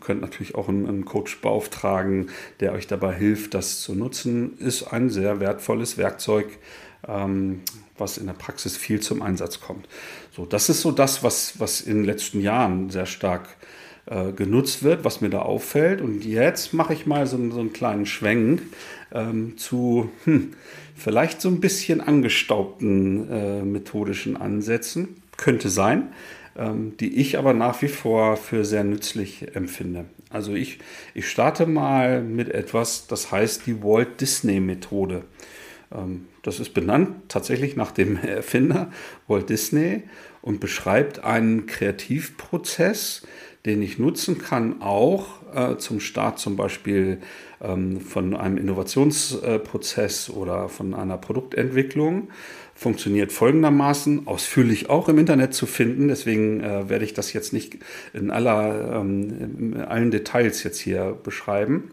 könnt 0.00 0.20
natürlich 0.20 0.54
auch 0.54 0.68
einen, 0.68 0.86
einen 0.86 1.04
Coach 1.06 1.40
beauftragen, 1.40 2.28
der 2.60 2.72
euch 2.74 2.86
dabei 2.86 3.14
hilft, 3.14 3.54
das 3.54 3.80
zu 3.80 3.94
nutzen. 3.94 4.58
Ist 4.58 4.82
ein 4.84 5.08
sehr 5.08 5.40
wertvolles 5.40 5.96
Werkzeug, 5.96 6.46
ähm, 7.06 7.60
was 7.98 8.18
in 8.18 8.26
der 8.26 8.32
Praxis 8.34 8.76
viel 8.76 9.00
zum 9.00 9.22
Einsatz 9.22 9.60
kommt. 9.60 9.88
So, 10.34 10.46
das 10.46 10.68
ist 10.68 10.80
so 10.80 10.92
das, 10.92 11.22
was, 11.22 11.60
was 11.60 11.80
in 11.80 11.96
den 11.96 12.04
letzten 12.04 12.40
Jahren 12.40 12.90
sehr 12.90 13.06
stark 13.06 13.56
äh, 14.06 14.32
genutzt 14.32 14.82
wird, 14.82 15.04
was 15.04 15.20
mir 15.20 15.30
da 15.30 15.40
auffällt. 15.40 16.00
Und 16.00 16.24
jetzt 16.24 16.74
mache 16.74 16.92
ich 16.92 17.06
mal 17.06 17.26
so, 17.26 17.36
so 17.50 17.60
einen 17.60 17.72
kleinen 17.72 18.06
Schwenk 18.06 18.62
ähm, 19.12 19.56
zu 19.58 20.10
hm, 20.24 20.54
vielleicht 20.96 21.40
so 21.40 21.48
ein 21.48 21.60
bisschen 21.60 22.00
angestaubten 22.00 23.30
äh, 23.30 23.62
methodischen 23.62 24.36
Ansätzen. 24.36 25.22
Könnte 25.36 25.68
sein, 25.68 26.12
ähm, 26.56 26.96
die 26.98 27.20
ich 27.20 27.38
aber 27.38 27.54
nach 27.54 27.80
wie 27.82 27.88
vor 27.88 28.36
für 28.36 28.64
sehr 28.64 28.84
nützlich 28.84 29.54
empfinde. 29.54 30.06
Also 30.30 30.54
ich, 30.54 30.78
ich 31.14 31.28
starte 31.28 31.66
mal 31.66 32.22
mit 32.22 32.48
etwas, 32.48 33.06
das 33.06 33.30
heißt 33.30 33.66
die 33.66 33.82
Walt 33.82 34.20
Disney 34.20 34.60
Methode. 34.60 35.22
Ähm, 35.94 36.26
das 36.42 36.60
ist 36.60 36.74
benannt 36.74 37.28
tatsächlich 37.28 37.76
nach 37.76 37.92
dem 37.92 38.16
Erfinder 38.16 38.90
Walt 39.28 39.48
Disney 39.48 40.02
und 40.40 40.60
beschreibt 40.60 41.24
einen 41.24 41.66
Kreativprozess, 41.66 43.22
den 43.64 43.80
ich 43.80 43.98
nutzen 43.98 44.38
kann, 44.38 44.82
auch 44.82 45.26
äh, 45.54 45.76
zum 45.76 46.00
Start 46.00 46.40
zum 46.40 46.56
Beispiel 46.56 47.18
ähm, 47.60 48.00
von 48.00 48.34
einem 48.34 48.56
Innovationsprozess 48.56 50.28
äh, 50.28 50.32
oder 50.32 50.68
von 50.68 50.94
einer 50.94 51.16
Produktentwicklung. 51.16 52.28
Funktioniert 52.74 53.30
folgendermaßen, 53.30 54.26
ausführlich 54.26 54.90
auch 54.90 55.08
im 55.08 55.18
Internet 55.18 55.54
zu 55.54 55.66
finden. 55.66 56.08
Deswegen 56.08 56.60
äh, 56.60 56.88
werde 56.88 57.04
ich 57.04 57.14
das 57.14 57.32
jetzt 57.32 57.52
nicht 57.52 57.78
in, 58.12 58.32
aller, 58.32 59.00
ähm, 59.00 59.74
in 59.74 59.76
allen 59.76 60.10
Details 60.10 60.64
jetzt 60.64 60.80
hier 60.80 61.16
beschreiben. 61.22 61.92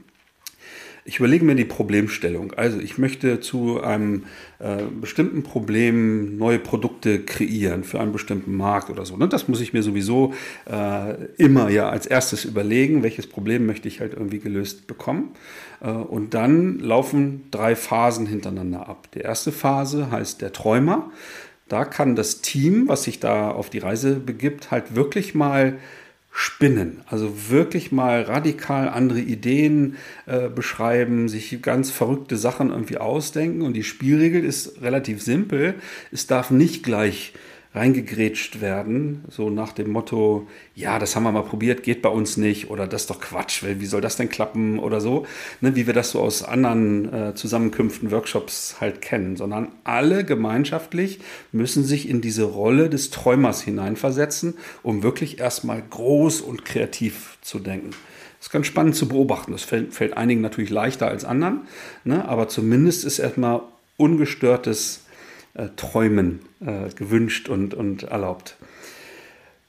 Ich 1.10 1.18
überlege 1.18 1.44
mir 1.44 1.56
die 1.56 1.66
Problemstellung. 1.66 2.54
Also 2.54 2.80
ich 2.80 3.00
möchte 3.00 3.40
zu 3.40 3.82
einem 3.82 4.26
äh, 4.60 4.84
bestimmten 5.02 5.42
Problem 5.42 6.38
neue 6.38 6.60
Produkte 6.60 7.26
kreieren 7.26 7.84
für 7.84 8.00
einen 8.00 8.12
bestimmten 8.12 8.56
Markt 8.56 8.92
oder 8.92 9.08
so. 9.08 9.18
Ne? 9.18 9.28
Das 9.28 9.48
muss 9.48 9.60
ich 9.60 9.74
mir 9.74 9.82
sowieso 9.82 10.36
äh, 10.72 11.16
immer 11.38 11.70
ja 11.72 11.90
als 11.90 12.06
erstes 12.06 12.46
überlegen, 12.46 13.02
welches 13.02 13.26
Problem 13.26 13.66
möchte 13.66 13.88
ich 13.88 14.02
halt 14.02 14.14
irgendwie 14.14 14.38
gelöst 14.38 14.86
bekommen. 14.86 15.32
Äh, 15.82 15.90
und 15.90 16.36
dann 16.36 16.78
laufen 16.78 17.46
drei 17.50 17.76
Phasen 17.76 18.28
hintereinander 18.28 18.88
ab. 18.88 19.08
Die 19.16 19.22
erste 19.22 19.52
Phase 19.52 20.12
heißt 20.12 20.44
der 20.44 20.54
Träumer. 20.54 21.10
Da 21.68 21.86
kann 21.86 22.16
das 22.16 22.42
Team, 22.42 22.88
was 22.88 23.06
sich 23.06 23.20
da 23.20 23.50
auf 23.50 23.72
die 23.72 23.80
Reise 23.80 24.20
begibt, 24.20 24.70
halt 24.70 24.94
wirklich 24.96 25.34
mal 25.34 25.80
spinnen. 26.40 27.02
Also 27.06 27.50
wirklich 27.50 27.92
mal 27.92 28.22
radikal 28.22 28.88
andere 28.88 29.20
Ideen 29.20 29.98
äh, 30.26 30.48
beschreiben, 30.48 31.28
sich 31.28 31.62
ganz 31.62 31.92
verrückte 31.92 32.38
Sachen 32.38 32.70
irgendwie 32.70 32.98
ausdenken. 32.98 33.62
Und 33.62 33.74
die 33.74 33.84
Spielregel 33.84 34.46
ist 34.46 34.82
relativ 34.82 35.22
simpel. 35.22 35.76
Es 36.14 36.28
darf 36.28 36.50
nicht 36.50 36.82
gleich 36.82 37.34
reingegrätscht 37.76 38.62
werden, 38.62 39.24
so 39.30 39.52
nach 39.52 39.74
dem 39.74 39.92
Motto, 39.92 40.48
ja, 40.74 40.98
das 40.98 41.16
haben 41.16 41.24
wir 41.24 41.32
mal 41.32 41.44
probiert, 41.44 41.84
geht 41.84 42.02
bei 42.02 42.10
uns 42.10 42.36
nicht 42.36 42.72
oder 42.72 42.88
das 42.88 43.02
ist 43.02 43.12
doch 43.12 43.22
Quatsch, 43.22 43.64
wie 43.64 43.86
soll 43.86 44.02
das 44.02 44.16
denn 44.16 44.30
klappen 44.30 44.80
oder 44.80 45.00
so, 45.00 45.28
ne, 45.62 45.76
wie 45.76 45.86
wir 45.86 45.94
das 45.94 46.12
so 46.12 46.20
aus 46.20 46.44
anderen 46.44 47.14
äh, 47.14 47.36
Zusammenkünften, 47.36 48.10
Workshops 48.10 48.78
halt 48.82 49.04
kennen, 49.04 49.36
sondern 49.36 49.68
alle 49.84 50.26
gemeinschaftlich 50.26 51.20
müssen 51.52 51.84
sich 51.84 52.10
in 52.10 52.22
diese 52.22 52.44
Rolle 52.44 52.90
des 52.90 53.12
Träumers 53.12 53.62
hineinversetzen, 53.62 54.56
um 54.82 55.04
wirklich 55.04 55.40
erstmal 55.40 55.84
groß 55.88 56.42
und 56.42 56.66
kreativ 56.66 57.38
zu 57.42 57.60
denken. 57.60 57.92
Das 58.40 58.48
ist 58.48 58.52
ganz 58.52 58.66
spannend 58.66 58.96
zu 58.96 59.08
beobachten. 59.08 59.52
Das 59.52 59.64
fällt, 59.64 59.94
fällt 59.94 60.18
einigen 60.18 60.42
natürlich 60.42 60.72
leichter 60.72 61.08
als 61.08 61.24
anderen, 61.24 61.68
ne, 62.04 62.28
aber 62.28 62.48
zumindest 62.48 63.06
ist 63.06 63.20
erstmal 63.20 63.62
ungestörtes 63.98 65.02
äh, 65.54 65.70
Träumen 65.76 66.40
äh, 66.60 66.90
gewünscht 66.96 67.50
und, 67.50 67.74
und 67.74 68.04
erlaubt. 68.04 68.58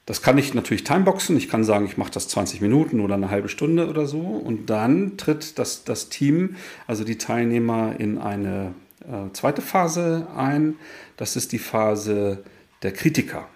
Das 0.05 0.21
kann 0.21 0.37
ich 0.37 0.53
natürlich 0.53 0.83
timeboxen. 0.83 1.37
Ich 1.37 1.47
kann 1.47 1.63
sagen, 1.63 1.85
ich 1.85 1.97
mache 1.97 2.11
das 2.11 2.27
20 2.27 2.59
Minuten 2.61 2.99
oder 2.99 3.15
eine 3.15 3.29
halbe 3.29 3.49
Stunde 3.49 3.87
oder 3.87 4.07
so. 4.07 4.19
Und 4.19 4.69
dann 4.69 5.17
tritt 5.17 5.57
das, 5.59 5.83
das 5.83 6.09
Team, 6.09 6.55
also 6.87 7.03
die 7.03 7.17
Teilnehmer, 7.17 7.95
in 7.97 8.17
eine 8.17 8.73
äh, 9.01 9.31
zweite 9.33 9.61
Phase 9.61 10.27
ein. 10.35 10.75
Das 11.17 11.35
ist 11.35 11.51
die 11.51 11.59
Phase 11.59 12.43
der 12.81 12.93
Kritiker. 12.93 13.47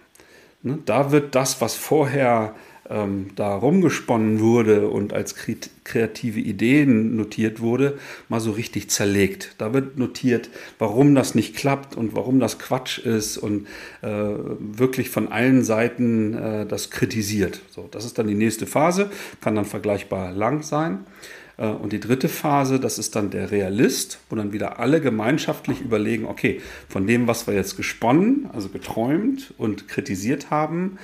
Ne? 0.62 0.80
Da 0.86 1.12
wird 1.12 1.36
das, 1.36 1.62
was 1.62 1.76
vorher 1.76 2.56
ähm, 2.90 3.28
da 3.36 3.56
rumgesponnen 3.56 4.40
wurde 4.40 4.90
und 4.90 5.14
als 5.14 5.36
kreative 5.84 6.40
Ideen 6.40 7.16
notiert 7.16 7.60
wurde, 7.60 7.98
mal 8.30 8.40
so 8.40 8.52
richtig 8.52 8.90
zerlegt. 8.90 9.56
Da 9.58 9.74
wird 9.74 9.98
notiert, 9.98 10.50
warum 10.80 11.16
das 11.16 11.36
nicht 11.36 11.56
klappt 11.56 11.96
und 11.96 12.16
warum 12.16 12.40
das 12.40 12.60
Quatsch 12.60 13.00
ist 13.00 13.38
und 13.38 13.68
äh, 14.02 14.08
wirklich 14.10 15.10
von 15.10 15.32
allen 15.32 15.64
Seiten 15.64 16.34
äh, 16.34 16.66
das 16.66 16.90
kritisiert. 16.90 17.62
So, 17.72 17.88
das 17.92 18.06
ist 18.06 18.18
dann 18.18 18.28
die 18.28 18.36
nächste 18.36 18.68
Phase, 18.68 19.10
kann 19.42 19.56
dann 19.56 19.66
vergleichbar 19.66 20.32
lang 20.32 20.64
sein. 20.64 21.06
Äh, 21.58 21.68
und 21.68 21.94
die 21.94 22.00
dritte 22.00 22.30
Phase, 22.30 22.80
das 22.80 22.98
ist 22.98 23.16
dann 23.16 23.30
der 23.30 23.52
Realist, 23.52 24.20
wo 24.30 24.36
dann 24.36 24.54
wieder 24.54 24.80
alle 24.80 25.02
gemeinschaftlich 25.02 25.82
überlegen, 25.82 26.26
okay, 26.26 26.62
von 26.90 27.08
dem, 27.08 27.28
was 27.28 27.48
wir 27.48 27.54
jetzt 27.54 27.78
gesponnen, 27.78 28.50
also 28.54 28.70
geträumt 28.70 29.54
und 29.58 29.88
kritisiert 29.88 30.50
haben, 30.52 30.98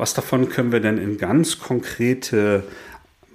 was 0.00 0.14
davon 0.14 0.48
können 0.48 0.72
wir 0.72 0.80
denn 0.80 0.96
in 0.96 1.18
ganz 1.18 1.58
konkrete 1.58 2.64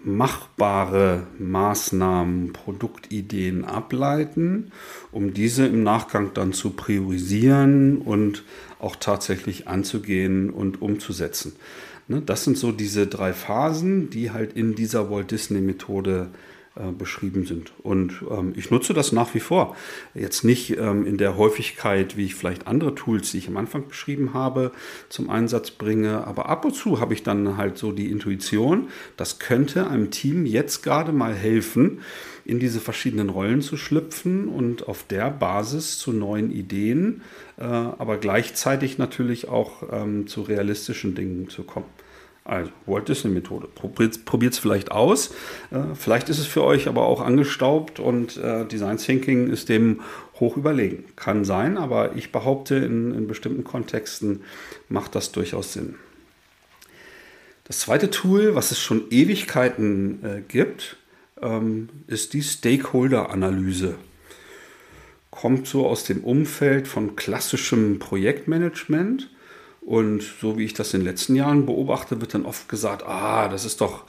machbare 0.03 1.27
Maßnahmen, 1.37 2.53
Produktideen 2.53 3.63
ableiten, 3.63 4.71
um 5.11 5.35
diese 5.35 5.67
im 5.67 5.83
Nachgang 5.83 6.31
dann 6.33 6.53
zu 6.53 6.71
priorisieren 6.71 7.99
und 7.99 8.43
auch 8.79 8.95
tatsächlich 8.95 9.67
anzugehen 9.67 10.49
und 10.49 10.81
umzusetzen. 10.81 11.53
Ne, 12.07 12.23
das 12.25 12.43
sind 12.43 12.57
so 12.57 12.71
diese 12.71 13.05
drei 13.05 13.33
Phasen, 13.33 14.09
die 14.09 14.31
halt 14.31 14.53
in 14.53 14.73
dieser 14.73 15.11
Walt 15.11 15.29
Disney 15.29 15.61
Methode 15.61 16.29
äh, 16.33 16.54
beschrieben 16.97 17.45
sind. 17.45 17.71
Und 17.83 18.23
ähm, 18.29 18.53
ich 18.57 18.69
nutze 18.69 18.93
das 18.93 19.13
nach 19.13 19.33
wie 19.33 19.39
vor. 19.39 19.77
Jetzt 20.13 20.43
nicht 20.43 20.77
ähm, 20.77 21.05
in 21.05 21.17
der 21.17 21.37
Häufigkeit, 21.37 22.17
wie 22.17 22.25
ich 22.25 22.35
vielleicht 22.35 22.67
andere 22.67 22.93
Tools, 22.95 23.31
die 23.31 23.37
ich 23.37 23.47
am 23.47 23.55
Anfang 23.55 23.87
beschrieben 23.87 24.33
habe, 24.33 24.71
zum 25.07 25.29
Einsatz 25.29 25.71
bringe. 25.71 26.27
Aber 26.27 26.49
ab 26.49 26.65
und 26.65 26.75
zu 26.75 26.99
habe 26.99 27.13
ich 27.13 27.23
dann 27.23 27.55
halt 27.55 27.77
so 27.77 27.93
die 27.93 28.11
Intuition, 28.11 28.89
das 29.15 29.39
könnte 29.39 29.87
einem 29.87 30.11
Team 30.11 30.45
jetzt 30.45 30.83
gerade 30.83 31.13
mal 31.13 31.33
helfen, 31.33 32.01
in 32.45 32.59
diese 32.59 32.79
verschiedenen 32.79 33.29
Rollen 33.29 33.61
zu 33.61 33.75
schlüpfen 33.75 34.47
und 34.47 34.87
auf 34.87 35.03
der 35.03 35.31
Basis 35.31 35.97
zu 35.97 36.13
neuen 36.13 36.51
Ideen, 36.51 37.23
äh, 37.57 37.63
aber 37.63 38.17
gleichzeitig 38.17 38.97
natürlich 38.97 39.47
auch 39.47 39.83
ähm, 39.91 40.27
zu 40.27 40.43
realistischen 40.43 41.15
Dingen 41.15 41.49
zu 41.49 41.63
kommen. 41.63 41.87
Also 42.45 42.71
Walt 42.85 43.09
Disney 43.09 43.31
Methode. 43.31 43.67
Probiert 43.67 44.53
es 44.53 44.59
vielleicht 44.59 44.91
aus. 44.91 45.31
Äh, 45.71 45.95
vielleicht 45.95 46.29
ist 46.29 46.37
es 46.37 46.45
für 46.45 46.63
euch 46.63 46.87
aber 46.87 47.07
auch 47.07 47.19
angestaubt 47.21 47.99
und 47.99 48.37
äh, 48.37 48.65
Design 48.65 48.97
Thinking 48.97 49.49
ist 49.49 49.67
dem 49.67 50.01
hoch 50.39 50.55
überlegen. 50.55 51.05
Kann 51.15 51.43
sein, 51.43 51.75
aber 51.75 52.15
ich 52.15 52.31
behaupte, 52.31 52.75
in, 52.75 53.15
in 53.15 53.27
bestimmten 53.27 53.63
Kontexten 53.63 54.41
macht 54.89 55.15
das 55.15 55.31
durchaus 55.31 55.73
Sinn. 55.73 55.95
Das 57.63 57.79
zweite 57.79 58.11
Tool, 58.11 58.53
was 58.53 58.69
es 58.69 58.79
schon 58.79 59.09
Ewigkeiten 59.09 60.23
äh, 60.23 60.41
gibt, 60.47 60.97
ähm, 61.41 61.89
ist 62.05 62.35
die 62.35 62.43
Stakeholder-Analyse. 62.43 63.95
Kommt 65.31 65.65
so 65.65 65.87
aus 65.87 66.03
dem 66.03 66.23
Umfeld 66.23 66.87
von 66.87 67.15
klassischem 67.15 67.97
Projektmanagement 67.97 69.31
und 69.85 70.23
so 70.23 70.57
wie 70.57 70.65
ich 70.65 70.73
das 70.73 70.93
in 70.93 71.01
den 71.01 71.07
letzten 71.07 71.35
Jahren 71.35 71.65
beobachte, 71.65 72.19
wird 72.19 72.33
dann 72.33 72.45
oft 72.45 72.67
gesagt, 72.67 73.03
ah, 73.05 73.47
das 73.47 73.65
ist 73.65 73.81
doch 73.81 74.05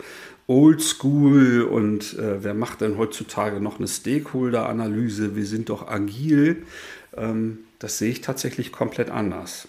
oldschool 0.47 1.62
und 1.62 2.18
äh, 2.18 2.42
wer 2.42 2.54
macht 2.54 2.80
denn 2.80 2.97
heutzutage 2.97 3.61
noch 3.61 3.78
eine 3.78 3.88
Stakeholder-Analyse? 3.88 5.37
Wir 5.37 5.45
sind 5.45 5.68
doch 5.68 5.87
agil. 5.87 6.62
Ähm, 7.16 7.59
das 7.78 7.99
sehe 7.99 8.11
ich 8.11 8.23
tatsächlich 8.23 8.73
komplett 8.73 9.11
anders. 9.11 9.68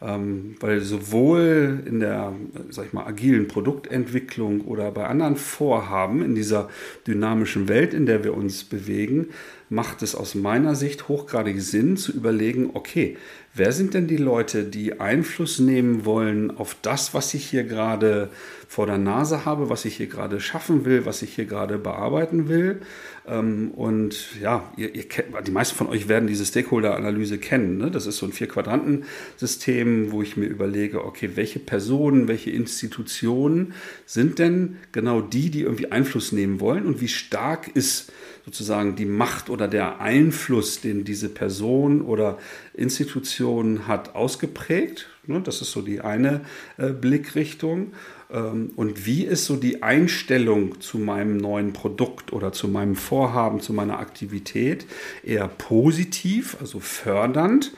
Ähm, 0.00 0.56
weil 0.60 0.80
sowohl 0.80 1.82
in 1.86 2.00
der, 2.00 2.32
sag 2.70 2.86
ich 2.86 2.92
mal, 2.92 3.06
agilen 3.06 3.48
Produktentwicklung 3.48 4.62
oder 4.62 4.90
bei 4.90 5.06
anderen 5.06 5.36
Vorhaben 5.36 6.22
in 6.22 6.34
dieser 6.34 6.68
dynamischen 7.06 7.68
Welt, 7.68 7.94
in 7.94 8.06
der 8.06 8.24
wir 8.24 8.34
uns 8.34 8.64
bewegen, 8.64 9.28
macht 9.74 10.02
es 10.02 10.14
aus 10.14 10.34
meiner 10.34 10.74
Sicht 10.74 11.08
hochgradig 11.08 11.60
Sinn 11.60 11.96
zu 11.96 12.12
überlegen, 12.12 12.70
okay, 12.74 13.16
wer 13.54 13.72
sind 13.72 13.94
denn 13.94 14.06
die 14.06 14.16
Leute, 14.16 14.64
die 14.64 15.00
Einfluss 15.00 15.58
nehmen 15.58 16.04
wollen 16.04 16.50
auf 16.56 16.76
das, 16.82 17.12
was 17.12 17.34
ich 17.34 17.44
hier 17.44 17.64
gerade 17.64 18.30
vor 18.68 18.86
der 18.86 18.98
Nase 18.98 19.44
habe, 19.44 19.68
was 19.68 19.84
ich 19.84 19.96
hier 19.96 20.06
gerade 20.06 20.40
schaffen 20.40 20.84
will, 20.84 21.06
was 21.06 21.22
ich 21.22 21.34
hier 21.34 21.44
gerade 21.44 21.78
bearbeiten 21.78 22.48
will. 22.48 22.80
Ähm, 23.26 23.70
und 23.72 24.40
ja, 24.40 24.72
ihr, 24.76 24.94
ihr 24.94 25.08
kennt, 25.08 25.28
die 25.46 25.50
meisten 25.52 25.76
von 25.76 25.88
euch 25.88 26.08
werden 26.08 26.26
diese 26.26 26.44
Stakeholder-Analyse 26.44 27.38
kennen. 27.38 27.78
Ne? 27.78 27.90
Das 27.90 28.06
ist 28.06 28.18
so 28.18 28.26
ein 28.26 28.32
Vier-Quadranten-System, 28.32 30.12
wo 30.12 30.22
ich 30.22 30.36
mir 30.36 30.46
überlege, 30.46 31.04
okay, 31.04 31.30
welche 31.34 31.58
Personen, 31.58 32.28
welche 32.28 32.50
Institutionen 32.50 33.74
sind 34.06 34.38
denn 34.38 34.76
genau 34.92 35.20
die, 35.20 35.50
die 35.50 35.62
irgendwie 35.62 35.92
Einfluss 35.92 36.32
nehmen 36.32 36.60
wollen 36.60 36.86
und 36.86 37.00
wie 37.00 37.08
stark 37.08 37.68
ist 37.74 38.12
sozusagen 38.44 38.94
die 38.94 39.06
Macht 39.06 39.48
oder 39.48 39.68
der 39.68 40.00
Einfluss, 40.00 40.80
den 40.80 41.04
diese 41.04 41.28
Person 41.28 42.02
oder 42.02 42.38
Institution 42.74 43.86
hat, 43.88 44.14
ausgeprägt. 44.14 45.08
Ne, 45.26 45.40
das 45.40 45.62
ist 45.62 45.72
so 45.72 45.80
die 45.80 46.02
eine 46.02 46.42
äh, 46.76 46.90
Blickrichtung. 46.90 47.92
Ähm, 48.30 48.72
und 48.76 49.06
wie 49.06 49.24
ist 49.24 49.46
so 49.46 49.56
die 49.56 49.82
Einstellung 49.82 50.80
zu 50.80 50.98
meinem 50.98 51.38
neuen 51.38 51.72
Produkt 51.72 52.32
oder 52.32 52.52
zu 52.52 52.68
meinem 52.68 52.96
Vorhaben, 52.96 53.60
zu 53.60 53.72
meiner 53.72 53.98
Aktivität? 53.98 54.86
Eher 55.22 55.48
positiv, 55.48 56.58
also 56.60 56.80
fördernd, 56.80 57.72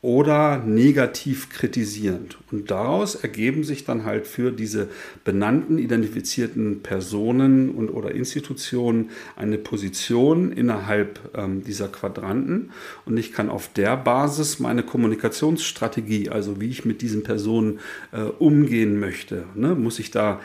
oder 0.00 0.58
negativ 0.58 1.50
kritisierend. 1.50 2.38
Und 2.52 2.70
daraus 2.70 3.16
ergeben 3.16 3.64
sich 3.64 3.84
dann 3.84 4.04
halt 4.04 4.28
für 4.28 4.52
diese 4.52 4.88
benannten, 5.24 5.76
identifizierten 5.76 6.84
Personen 6.84 7.70
und 7.70 7.90
oder 7.90 8.12
Institutionen 8.12 9.10
eine 9.34 9.58
Position 9.58 10.52
innerhalb 10.52 11.18
ähm, 11.36 11.64
dieser 11.64 11.88
Quadranten. 11.88 12.70
Und 13.06 13.16
ich 13.16 13.32
kann 13.32 13.50
auf 13.50 13.72
der 13.72 13.96
Basis 13.96 14.60
meine 14.60 14.84
Kommunikationsstrategie, 14.84 16.28
also 16.28 16.60
wie 16.60 16.68
ich 16.68 16.84
mit 16.84 17.02
diesen 17.02 17.24
Personen 17.24 17.80
äh, 18.12 18.20
umgehen 18.20 19.00
möchte, 19.00 19.46
ne, 19.56 19.74
muss 19.74 19.98
ich 19.98 20.12
da 20.12 20.40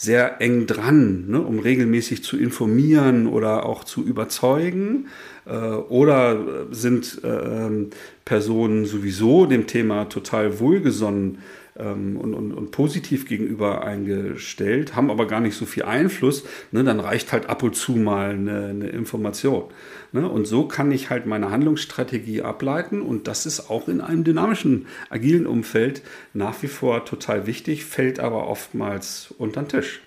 sehr 0.00 0.40
eng 0.40 0.66
dran, 0.68 1.24
ne, 1.26 1.40
um 1.42 1.58
regelmäßig 1.58 2.22
zu 2.22 2.38
informieren 2.38 3.26
oder 3.26 3.66
auch 3.66 3.82
zu 3.82 4.04
überzeugen? 4.04 5.08
Äh, 5.44 5.50
oder 5.50 6.66
sind 6.70 7.20
äh, 7.24 7.26
ähm, 7.28 7.90
Personen 8.24 8.86
sowieso 8.86 9.46
dem 9.46 9.66
Thema 9.66 10.04
total 10.04 10.60
wohlgesonnen 10.60 11.38
ähm, 11.78 12.16
und, 12.16 12.34
und, 12.34 12.52
und, 12.52 12.70
positiv 12.70 13.26
gegenüber 13.26 13.84
eingestellt, 13.84 14.96
haben 14.96 15.10
aber 15.10 15.26
gar 15.26 15.40
nicht 15.40 15.56
so 15.56 15.66
viel 15.66 15.84
Einfluss? 15.84 16.44
Ne, 16.72 16.84
dann 16.84 17.00
reicht 17.00 17.32
halt 17.32 17.48
ab 17.48 17.62
und 17.62 17.76
zu 17.76 17.92
mal 17.92 18.30
eine, 18.30 18.66
eine 18.66 18.88
Information. 18.88 19.64
Ne? 20.12 20.28
Und 20.28 20.46
so 20.46 20.66
kann 20.66 20.90
ich 20.90 21.10
halt 21.10 21.26
meine 21.26 21.50
Handlungsstrategie 21.50 22.42
ableiten 22.42 23.02
und 23.02 23.28
das 23.28 23.46
ist 23.46 23.70
auch 23.70 23.88
in 23.88 24.00
einem 24.00 24.24
dynamischen, 24.24 24.86
agilen 25.10 25.46
Umfeld 25.46 26.02
nach 26.34 26.62
wie 26.62 26.68
vor 26.68 27.04
total 27.04 27.46
wichtig, 27.46 27.84
fällt 27.84 28.20
aber 28.20 28.48
oftmals 28.48 29.34
unter 29.38 29.62
den 29.62 29.68
Tisch. 29.68 30.00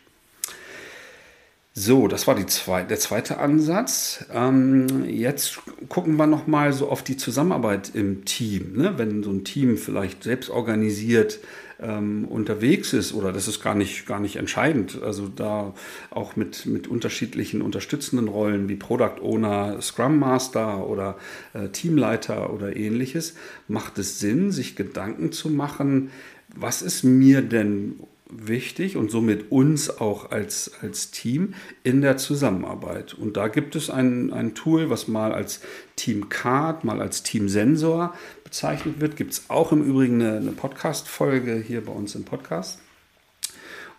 So, 1.73 2.09
das 2.09 2.27
war 2.27 2.35
zwei, 2.47 2.83
der 2.83 2.99
zweite 2.99 3.37
Ansatz. 3.37 4.25
Ähm, 4.33 5.05
jetzt 5.05 5.61
gucken 5.87 6.17
wir 6.17 6.27
nochmal 6.27 6.73
so 6.73 6.89
auf 6.89 7.01
die 7.01 7.15
Zusammenarbeit 7.15 7.91
im 7.95 8.25
Team. 8.25 8.73
Ne? 8.75 8.97
Wenn 8.97 9.23
so 9.23 9.31
ein 9.31 9.45
Team 9.45 9.77
vielleicht 9.77 10.23
selbst 10.23 10.49
organisiert 10.49 11.39
ähm, 11.79 12.25
unterwegs 12.25 12.91
ist 12.91 13.13
oder 13.13 13.31
das 13.31 13.47
ist 13.47 13.63
gar 13.63 13.73
nicht, 13.73 14.05
gar 14.05 14.19
nicht 14.19 14.35
entscheidend. 14.35 15.01
Also 15.01 15.29
da 15.29 15.73
auch 16.09 16.35
mit, 16.35 16.65
mit 16.65 16.89
unterschiedlichen 16.89 17.61
unterstützenden 17.61 18.27
Rollen 18.27 18.67
wie 18.67 18.75
Product 18.75 19.21
Owner, 19.21 19.81
Scrum 19.81 20.19
Master 20.19 20.85
oder 20.85 21.17
äh, 21.53 21.69
Teamleiter 21.69 22.53
oder 22.53 22.75
ähnliches, 22.75 23.35
macht 23.69 23.97
es 23.97 24.19
Sinn, 24.19 24.51
sich 24.51 24.75
Gedanken 24.75 25.31
zu 25.31 25.49
machen, 25.49 26.11
was 26.53 26.81
ist 26.81 27.03
mir 27.03 27.41
denn 27.41 27.95
wichtig 28.31 28.97
und 28.97 29.11
somit 29.11 29.51
uns 29.51 29.89
auch 29.89 30.31
als, 30.31 30.71
als 30.81 31.11
Team 31.11 31.53
in 31.83 32.01
der 32.01 32.17
Zusammenarbeit. 32.17 33.13
Und 33.13 33.37
da 33.37 33.47
gibt 33.47 33.75
es 33.75 33.89
ein, 33.89 34.31
ein 34.33 34.55
Tool, 34.55 34.89
was 34.89 35.07
mal 35.07 35.33
als 35.33 35.61
Team 35.95 36.29
Card, 36.29 36.83
mal 36.83 37.01
als 37.01 37.23
Team 37.23 37.49
Sensor 37.49 38.15
bezeichnet 38.43 39.01
wird. 39.01 39.15
Gibt 39.15 39.33
es 39.33 39.49
auch 39.49 39.71
im 39.71 39.83
Übrigen 39.83 40.21
eine, 40.21 40.37
eine 40.37 40.51
Podcast-Folge 40.51 41.55
hier 41.55 41.83
bei 41.83 41.91
uns 41.91 42.15
im 42.15 42.23
Podcast. 42.23 42.79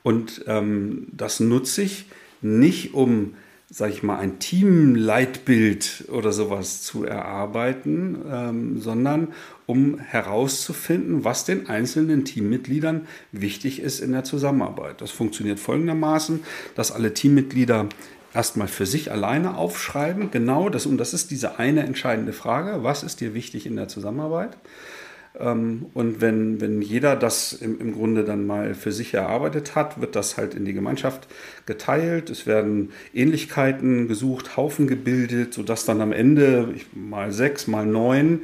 Und 0.03 0.45
ähm, 0.47 1.07
das 1.12 1.41
nutze 1.41 1.83
ich 1.83 2.07
nicht, 2.41 2.95
um 2.95 3.35
sage 3.73 3.93
ich 3.93 4.02
mal, 4.02 4.19
ein 4.19 4.38
Teamleitbild 4.38 6.05
oder 6.12 6.31
sowas 6.33 6.83
zu 6.83 7.05
erarbeiten, 7.05 8.19
ähm, 8.31 8.81
sondern 8.81 9.29
um 9.64 9.99
herauszufinden, 9.99 11.25
was 11.25 11.47
den 11.47 11.71
einzelnen 11.71 12.26
Teammitgliedern 12.26 13.07
wichtig 13.33 13.81
ist 13.81 14.00
in 14.00 14.12
der 14.12 14.25
Zusammenarbeit. 14.25 15.00
Das 15.00 15.11
funktioniert 15.11 15.59
folgendermaßen, 15.59 16.41
dass 16.75 16.93
alle 16.93 17.14
Teammitglieder 17.14 17.88
erstmal 18.35 18.69
für 18.69 18.85
sich 18.85 19.11
alleine 19.11 19.57
aufschreiben, 19.57 20.31
genau 20.31 20.69
das, 20.69 20.85
und 20.85 20.99
das 20.99 21.14
ist 21.14 21.31
diese 21.31 21.59
eine 21.59 21.85
entscheidende 21.85 22.35
Frage, 22.35 22.85
was 22.85 23.02
ist 23.02 23.23
dir 23.23 23.33
wichtig 23.33 23.64
in 23.64 23.76
der 23.76 23.88
Zusammenarbeit? 23.88 24.59
Ähm, 25.39 25.87
und 25.95 26.21
wenn, 26.21 26.61
wenn 26.61 26.83
jeder 26.83 27.17
das 27.17 27.53
im, 27.53 27.81
im 27.81 27.93
Grunde 27.93 28.25
dann 28.25 28.47
mal 28.47 28.75
für 28.75 28.93
sich 28.93 29.15
erarbeitet 29.15 29.75
hat, 29.75 30.01
wird 30.01 30.17
das 30.17 30.37
halt 30.37 30.55
in 30.55 30.65
die 30.65 30.73
Gemeinschaft 30.73 31.29
geteilt. 31.67 32.31
Es 32.31 32.47
werden 32.47 32.91
Ähnlichkeiten 33.15 34.09
gesucht, 34.09 34.57
Haufen 34.57 34.87
gebildet, 34.87 35.55
sodass 35.55 35.85
dann 35.85 36.01
am 36.01 36.12
Ende 36.12 36.75
mal 36.93 37.33
sechs, 37.33 37.67
mal 37.67 37.87
neun 37.87 38.43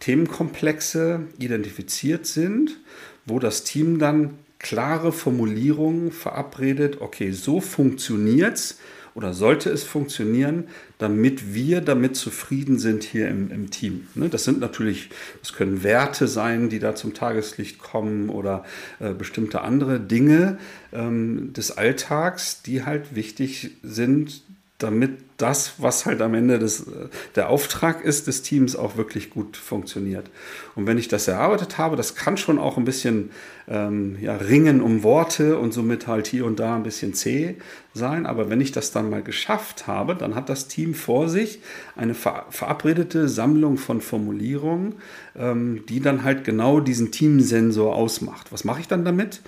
Themenkomplexe 0.00 1.20
identifiziert 1.38 2.26
sind, 2.26 2.80
wo 3.26 3.38
das 3.38 3.64
Team 3.64 3.98
dann 3.98 4.38
klare 4.58 5.12
Formulierungen 5.12 6.10
verabredet, 6.10 7.00
okay, 7.00 7.32
so 7.32 7.60
funktioniert 7.60 8.54
es 8.56 8.78
oder 9.14 9.32
sollte 9.32 9.70
es 9.70 9.84
funktionieren, 9.84 10.64
damit 10.98 11.54
wir 11.54 11.80
damit 11.80 12.16
zufrieden 12.16 12.78
sind 12.78 13.04
hier 13.04 13.28
im, 13.28 13.50
im 13.50 13.70
Team. 13.70 14.08
Ne? 14.14 14.28
Das 14.28 14.44
sind 14.44 14.60
natürlich, 14.60 15.10
das 15.40 15.52
können 15.52 15.82
Werte 15.82 16.26
sein, 16.26 16.68
die 16.68 16.80
da 16.80 16.94
zum 16.94 17.14
Tageslicht 17.14 17.78
kommen 17.78 18.28
oder 18.28 18.64
äh, 18.98 19.12
bestimmte 19.12 19.60
andere 19.60 20.00
Dinge 20.00 20.58
ähm, 20.92 21.52
des 21.52 21.76
Alltags, 21.76 22.62
die 22.62 22.84
halt 22.84 23.14
wichtig 23.14 23.70
sind, 23.82 24.42
damit 24.78 25.18
das, 25.36 25.74
was 25.78 26.06
halt 26.06 26.20
am 26.20 26.34
Ende 26.34 26.58
des, 26.58 26.86
der 27.34 27.48
Auftrag 27.48 28.04
ist 28.04 28.26
des 28.26 28.42
Teams, 28.42 28.76
auch 28.76 28.96
wirklich 28.96 29.30
gut 29.30 29.56
funktioniert. 29.56 30.30
Und 30.74 30.86
wenn 30.86 30.98
ich 30.98 31.08
das 31.08 31.26
erarbeitet 31.26 31.78
habe, 31.78 31.96
das 31.96 32.14
kann 32.14 32.36
schon 32.36 32.58
auch 32.58 32.76
ein 32.76 32.84
bisschen 32.84 33.30
ähm, 33.66 34.16
ja, 34.20 34.36
ringen 34.36 34.80
um 34.80 35.02
Worte 35.02 35.58
und 35.58 35.72
somit 35.72 36.06
halt 36.06 36.26
hier 36.26 36.44
und 36.44 36.60
da 36.60 36.76
ein 36.76 36.82
bisschen 36.82 37.14
zäh 37.14 37.56
sein. 37.94 38.26
Aber 38.26 38.50
wenn 38.50 38.60
ich 38.60 38.72
das 38.72 38.92
dann 38.92 39.10
mal 39.10 39.22
geschafft 39.22 39.86
habe, 39.86 40.14
dann 40.14 40.34
hat 40.34 40.48
das 40.48 40.68
Team 40.68 40.94
vor 40.94 41.28
sich 41.28 41.60
eine 41.96 42.14
verabredete 42.14 43.28
Sammlung 43.28 43.76
von 43.76 44.00
Formulierungen, 44.00 44.96
ähm, 45.36 45.84
die 45.88 46.00
dann 46.00 46.22
halt 46.22 46.44
genau 46.44 46.80
diesen 46.80 47.10
Teamsensor 47.10 47.94
ausmacht. 47.94 48.52
Was 48.52 48.64
mache 48.64 48.80
ich 48.80 48.88
dann 48.88 49.04
damit? 49.04 49.40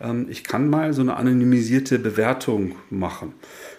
Ähm, 0.00 0.26
ich 0.28 0.44
kann 0.44 0.68
mal 0.68 0.92
so 0.92 1.02
eine 1.02 1.16
anonymisierte 1.16 1.98
Bewertung 1.98 2.76
machen. 2.90 3.34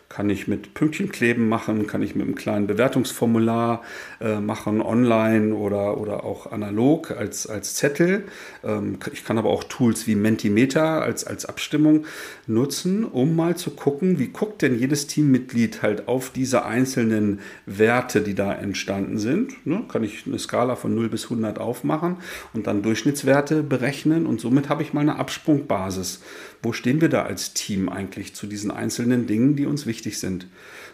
Kann 0.07 0.29
ich 0.29 0.47
mit 0.47 0.75
Pünktchenkleben 0.75 1.49
machen, 1.49 1.87
kann 1.87 2.03
ich 2.03 2.15
mit 2.15 2.25
einem 2.25 2.35
kleinen 2.35 2.67
Bewertungsformular 2.67 3.81
äh, 4.21 4.39
machen, 4.39 4.81
online 4.81 5.55
oder, 5.55 5.99
oder 5.99 6.23
auch 6.23 6.51
analog 6.51 7.09
als, 7.09 7.47
als 7.47 7.73
Zettel. 7.73 8.23
Ähm, 8.63 8.99
ich 9.11 9.25
kann 9.25 9.39
aber 9.39 9.49
auch 9.49 9.63
Tools 9.63 10.05
wie 10.05 10.13
Mentimeter 10.15 11.01
als, 11.01 11.25
als 11.25 11.45
Abstimmung 11.45 12.05
nutzen, 12.45 13.03
um 13.03 13.35
mal 13.35 13.57
zu 13.57 13.71
gucken, 13.71 14.19
wie 14.19 14.27
guckt 14.27 14.61
denn 14.61 14.77
jedes 14.77 15.07
Teammitglied 15.07 15.81
halt 15.81 16.07
auf 16.07 16.29
diese 16.29 16.65
einzelnen 16.65 17.39
Werte, 17.65 18.21
die 18.21 18.35
da 18.35 18.53
entstanden 18.53 19.17
sind. 19.17 19.65
Ne? 19.65 19.83
Kann 19.91 20.03
ich 20.03 20.27
eine 20.27 20.37
Skala 20.37 20.75
von 20.75 20.93
0 20.93 21.09
bis 21.09 21.23
100 21.25 21.57
aufmachen 21.59 22.17
und 22.53 22.67
dann 22.67 22.83
Durchschnittswerte 22.83 23.63
berechnen 23.63 24.27
und 24.27 24.39
somit 24.39 24.69
habe 24.69 24.83
ich 24.83 24.93
mal 24.93 25.01
eine 25.01 25.17
Absprungbasis. 25.17 26.21
Wo 26.65 26.73
stehen 26.73 26.99
wir 26.99 27.09
da 27.09 27.21
als 27.21 27.53
Team 27.53 27.89
eigentlich 27.89 28.33
zu 28.33 28.47
diesen 28.47 28.71
einzelnen 28.71 29.27
Dingen, 29.27 29.55
die 29.55 29.67
uns 29.67 29.85
wichtig 29.85 30.17
sind? 30.17 30.47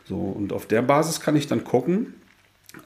So, 0.03 0.17
und 0.17 0.51
auf 0.51 0.65
der 0.65 0.81
Basis 0.81 1.21
kann 1.21 1.37
ich 1.37 1.47
dann 1.47 1.63
gucken, 1.63 2.13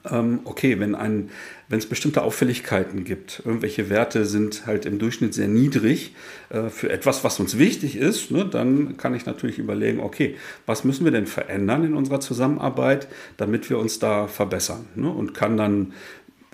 ähm, 0.08 0.40
okay, 0.44 0.78
wenn 0.78 0.94
ein, 0.94 1.30
wenn 1.68 1.80
es 1.80 1.86
bestimmte 1.86 2.22
Auffälligkeiten 2.22 3.02
gibt, 3.02 3.42
irgendwelche 3.44 3.90
Werte 3.90 4.24
sind 4.24 4.66
halt 4.66 4.86
im 4.86 5.00
Durchschnitt 5.00 5.34
sehr 5.34 5.48
niedrig 5.48 6.14
äh, 6.50 6.68
für 6.68 6.88
etwas, 6.88 7.24
was 7.24 7.40
uns 7.40 7.58
wichtig 7.58 7.96
ist, 7.96 8.30
ne, 8.30 8.44
dann 8.44 8.96
kann 8.96 9.14
ich 9.14 9.26
natürlich 9.26 9.58
überlegen, 9.58 9.98
okay, 9.98 10.36
was 10.64 10.84
müssen 10.84 11.04
wir 11.04 11.12
denn 11.12 11.26
verändern 11.26 11.82
in 11.82 11.94
unserer 11.94 12.20
Zusammenarbeit, 12.20 13.08
damit 13.36 13.68
wir 13.68 13.78
uns 13.78 13.98
da 13.98 14.28
verbessern 14.28 14.86
ne, 14.94 15.10
und 15.10 15.34
kann 15.34 15.56
dann 15.56 15.92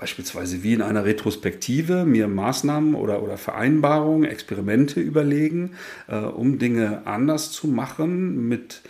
beispielsweise 0.03 0.65
wie 0.65 0.73
in 0.73 0.83
einer 0.83 1.05
Retrospektive 1.05 2.05
mir 2.05 2.27
Maßnahmen 2.27 2.97
oder, 2.97 3.23
oder 3.23 3.39
Vereinbarungen, 3.39 4.29
Experimente 4.29 4.99
überlegen, 4.99 5.77
äh, 6.09 6.17
um 6.17 6.59
Dinge 6.59 7.03
anders 7.05 7.53
zu 7.53 7.69
machen 7.69 8.49
mit 8.49 8.83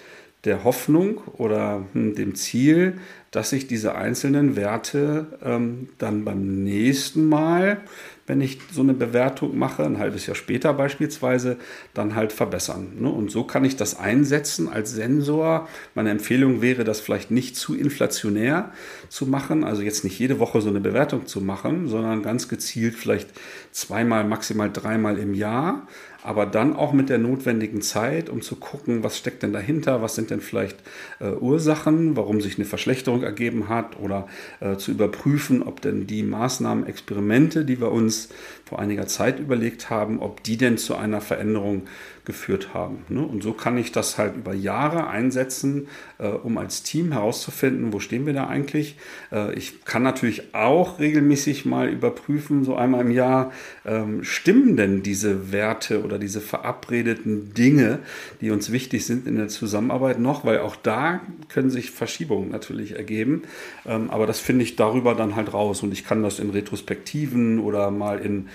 der 0.44 0.64
Hoffnung 0.64 1.18
oder 1.37 1.85
hm, 1.92 2.14
dem 2.14 2.35
Ziel, 2.35 2.94
dass 3.31 3.53
ich 3.53 3.66
diese 3.66 3.94
einzelnen 3.94 4.57
Werte 4.57 5.38
ähm, 5.44 5.90
dann 5.98 6.25
beim 6.25 6.64
nächsten 6.64 7.29
Mal, 7.29 7.83
wenn 8.27 8.40
ich 8.40 8.59
so 8.72 8.81
eine 8.81 8.94
Bewertung 8.94 9.57
mache, 9.57 9.85
ein 9.85 9.98
halbes 9.98 10.27
Jahr 10.27 10.35
später 10.35 10.72
beispielsweise, 10.72 11.59
dann 11.94 12.14
halt 12.14 12.33
verbessern. 12.33 12.92
Ne? 13.01 13.11
Und 13.11 13.31
so 13.31 13.44
kann 13.44 13.64
ich 13.64 13.77
das 13.77 13.98
einsetzen 13.98 14.68
als 14.68 14.92
Sensor. 14.92 15.68
Meine 15.94 16.11
Empfehlung 16.11 16.62
wäre, 16.62 16.85
das 16.85 17.01
vielleicht 17.01 17.31
nicht 17.31 17.57
zu 17.57 17.75
inflationär 17.75 18.72
zu 19.12 19.27
machen, 19.27 19.62
also 19.62 19.83
jetzt 19.83 20.05
nicht 20.05 20.18
jede 20.18 20.38
Woche 20.38 20.62
so 20.62 20.70
eine 20.70 20.81
Bewertung 20.81 21.27
zu 21.27 21.42
machen, 21.42 21.87
sondern 21.87 22.22
ganz 22.22 22.48
gezielt 22.48 22.94
vielleicht 22.94 23.29
zweimal, 23.70 24.25
maximal 24.25 24.72
dreimal 24.72 25.18
im 25.18 25.35
Jahr 25.35 25.87
aber 26.22 26.46
dann 26.46 26.77
auch 26.77 26.92
mit 26.92 27.09
der 27.09 27.18
notwendigen 27.18 27.83
Zeit, 27.83 28.31
um 28.31 28.42
zu 28.42 28.57
gucken, 28.57 29.03
was 29.03 29.18
steckt 29.18 29.42
denn 29.42 29.53
dahinter, 29.53 30.03
was 30.03 30.14
sind 30.14 30.31
denn 30.31 30.40
vielleicht 30.40 30.79
äh, 31.20 31.31
Ursachen, 31.31 32.16
warum 32.16 32.40
sich 32.40 32.57
eine 32.57 32.64
Verschlechterung 32.64 33.22
ergeben 33.22 33.68
hat 33.68 33.98
oder 33.98 34.29
äh, 34.61 34.77
zu 34.77 34.92
überprüfen, 34.92 35.62
ob 35.62 35.81
denn 35.81 36.07
die 36.07 36.22
Maßnahmen, 36.22 36.87
Experimente, 36.87 37.64
die 37.64 37.81
wir 37.81 37.90
uns 37.90 38.29
vor 38.64 38.79
einiger 38.79 39.07
Zeit 39.07 39.40
überlegt 39.40 39.90
haben, 39.90 40.20
ob 40.20 40.42
die 40.44 40.57
denn 40.57 40.79
zu 40.79 40.94
einer 40.94 41.20
Veränderung 41.20 41.83
geführt 42.25 42.72
haben. 42.72 43.05
Ne? 43.09 43.22
Und 43.27 43.42
so 43.42 43.53
kann 43.53 43.77
ich 43.77 43.90
das 43.90 44.16
halt 44.16 44.37
über 44.37 44.55
Jahre 44.55 45.09
einsetzen, 45.09 45.88
äh, 46.18 46.29
um 46.29 46.57
als 46.57 46.85
Team 46.85 47.11
herauszufinden, 47.12 47.92
wo 47.92 47.98
stehen 47.98 48.27
wir 48.27 48.33
da 48.33 48.46
eigentlich. 48.46 48.96
Äh, 49.30 49.54
ich 49.54 49.84
kann 49.84 50.02
natürlich 50.02 50.54
auch 50.54 50.98
regelmäßig 50.98 51.64
mal 51.64 51.88
überprüfen, 51.88 52.64
so 52.64 52.76
einmal 52.76 53.00
im 53.00 53.10
Jahr, 53.10 53.52
ähm, 53.84 54.24
stimmen 54.24 54.76
denn 54.76 55.02
diese 55.02 55.52
Werte 55.52 56.02
oder 56.02 56.18
diese 56.18 56.40
verabredeten 56.40 57.54
Dinge, 57.54 58.00
die 58.40 58.50
uns 58.50 58.72
wichtig 58.72 59.06
sind 59.06 59.26
in 59.26 59.36
der 59.36 59.48
Zusammenarbeit 59.48 60.18
noch, 60.18 60.44
weil 60.44 60.60
auch 60.60 60.76
da 60.76 61.20
können 61.48 61.70
sich 61.70 61.90
Verschiebungen 61.90 62.50
natürlich 62.50 62.96
ergeben. 62.96 63.42
Ähm, 63.86 64.10
aber 64.10 64.26
das 64.26 64.38
finde 64.38 64.64
ich 64.64 64.76
darüber 64.76 65.14
dann 65.14 65.36
halt 65.36 65.52
raus 65.52 65.82
und 65.82 65.92
ich 65.92 66.04
kann 66.04 66.22
das 66.22 66.38
in 66.38 66.50
Retrospektiven 66.50 67.58
oder 67.58 67.90
mal 67.90 68.18
in 68.18 68.48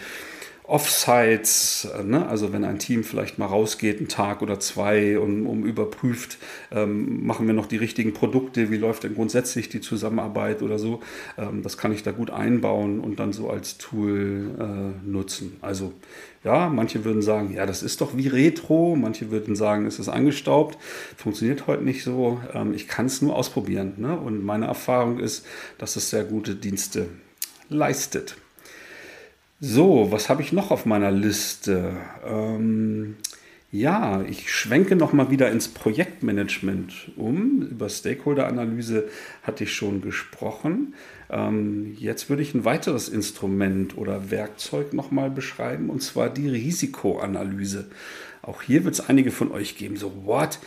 Offsites, 0.68 1.88
äh, 1.98 2.04
ne? 2.04 2.28
also 2.28 2.52
wenn 2.52 2.66
ein 2.66 2.78
Team 2.78 3.06
vielleicht 3.06 3.40
mal 3.40 3.46
rausgeht, 3.46 4.00
einen 4.00 4.10
Tag 4.10 4.42
oder 4.42 4.60
zwei, 4.60 5.18
und 5.18 5.46
um 5.46 5.64
überprüft, 5.64 6.38
ähm, 6.72 7.26
machen 7.26 7.48
wir 7.48 7.54
noch 7.54 7.68
die 7.68 7.78
richtigen 7.78 8.14
Produkte, 8.14 8.70
wie 8.70 8.76
läuft 8.76 9.04
denn 9.04 9.16
grundsätzlich 9.16 9.70
die 9.70 9.80
Zusammenarbeit 9.80 10.62
oder 10.62 10.78
so. 10.78 11.00
Ähm, 11.38 11.64
das 11.64 11.78
kann 11.78 11.94
ich 11.94 12.04
da 12.04 12.12
gut 12.12 12.32
einbauen 12.32 13.00
und 13.00 13.18
dann 13.18 13.32
so 13.32 13.50
als 13.50 13.78
Tool 13.78 14.52
äh, 14.60 15.08
nutzen. 15.08 15.56
Also 15.62 15.94
ja, 16.44 16.68
manche 16.68 17.06
würden 17.06 17.22
sagen, 17.22 17.54
ja, 17.54 17.66
das 17.66 17.82
ist 17.82 18.02
doch 18.02 18.18
wie 18.18 18.28
Retro, 18.28 18.98
manche 18.98 19.32
würden 19.32 19.56
sagen, 19.56 19.86
es 19.86 20.00
ist 20.00 20.10
angestaubt, 20.10 20.78
funktioniert 21.16 21.68
heute 21.68 21.84
nicht 21.84 22.04
so. 22.04 22.42
Ähm, 22.54 22.74
ich 22.74 22.90
kann 22.90 23.06
es 23.06 23.22
nur 23.22 23.38
ausprobieren. 23.38 23.94
Ne? 23.98 24.20
Und 24.20 24.44
meine 24.44 24.66
Erfahrung 24.66 25.20
ist, 25.20 25.46
dass 25.78 25.96
es 25.96 26.10
sehr 26.10 26.26
gute 26.26 26.56
Dienste 26.56 27.08
leistet. 27.70 28.36
So, 29.60 30.12
was 30.12 30.30
habe 30.30 30.42
ich 30.44 30.54
noch 30.54 30.70
auf 30.72 30.86
meiner 30.86 31.12
Liste? 31.12 31.94
Ähm, 32.26 33.18
Ja, 33.72 34.24
ich 34.24 34.52
schwenke 34.52 34.98
nochmal 34.98 35.32
wieder 35.32 35.52
ins 35.52 35.70
Projektmanagement 35.70 37.12
um. 37.18 37.62
Über 37.64 37.90
Stakeholder-Analyse 37.90 39.10
hatte 39.44 39.66
ich 39.66 39.76
schon 39.76 40.02
gesprochen. 40.02 40.96
Ähm, 41.30 41.96
jetzt 42.00 42.32
würde 42.32 42.42
ich 42.44 42.56
ein 42.56 42.66
weiteres 42.66 43.10
Instrument 43.10 43.98
oder 44.00 44.32
Werkzeug 44.32 44.96
nochmal 44.96 45.32
beschreiben, 45.32 45.92
und 45.92 46.02
zwar 46.04 46.32
die 46.32 46.50
Risikoanalyse. 46.50 47.90
Auch 48.44 48.64
hier 48.64 48.86
wird 48.86 48.96
es 48.96 49.10
einige 49.10 49.32
von 49.32 49.52
euch 49.54 49.78
geben, 49.78 49.98
so, 49.98 50.26
what? 50.26 50.60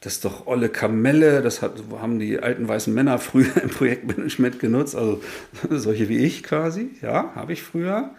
Das 0.00 0.14
ist 0.14 0.26
doch 0.26 0.46
olle 0.46 0.68
Kamelle, 0.68 1.42
das 1.42 1.62
hat, 1.62 1.82
haben 2.00 2.18
die 2.20 2.38
alten 2.40 2.68
weißen 2.68 2.94
Männer 2.94 3.18
früher 3.18 3.56
im 3.62 3.70
Projektmanagement 3.70 4.60
genutzt, 4.60 4.96
also 4.96 5.22
solche 5.70 6.08
wie 6.10 6.18
ich 6.18 6.42
quasi, 6.42 6.90
ja, 7.02 7.32
habe 7.36 7.54
ich 7.54 7.62
früher. 7.62 8.10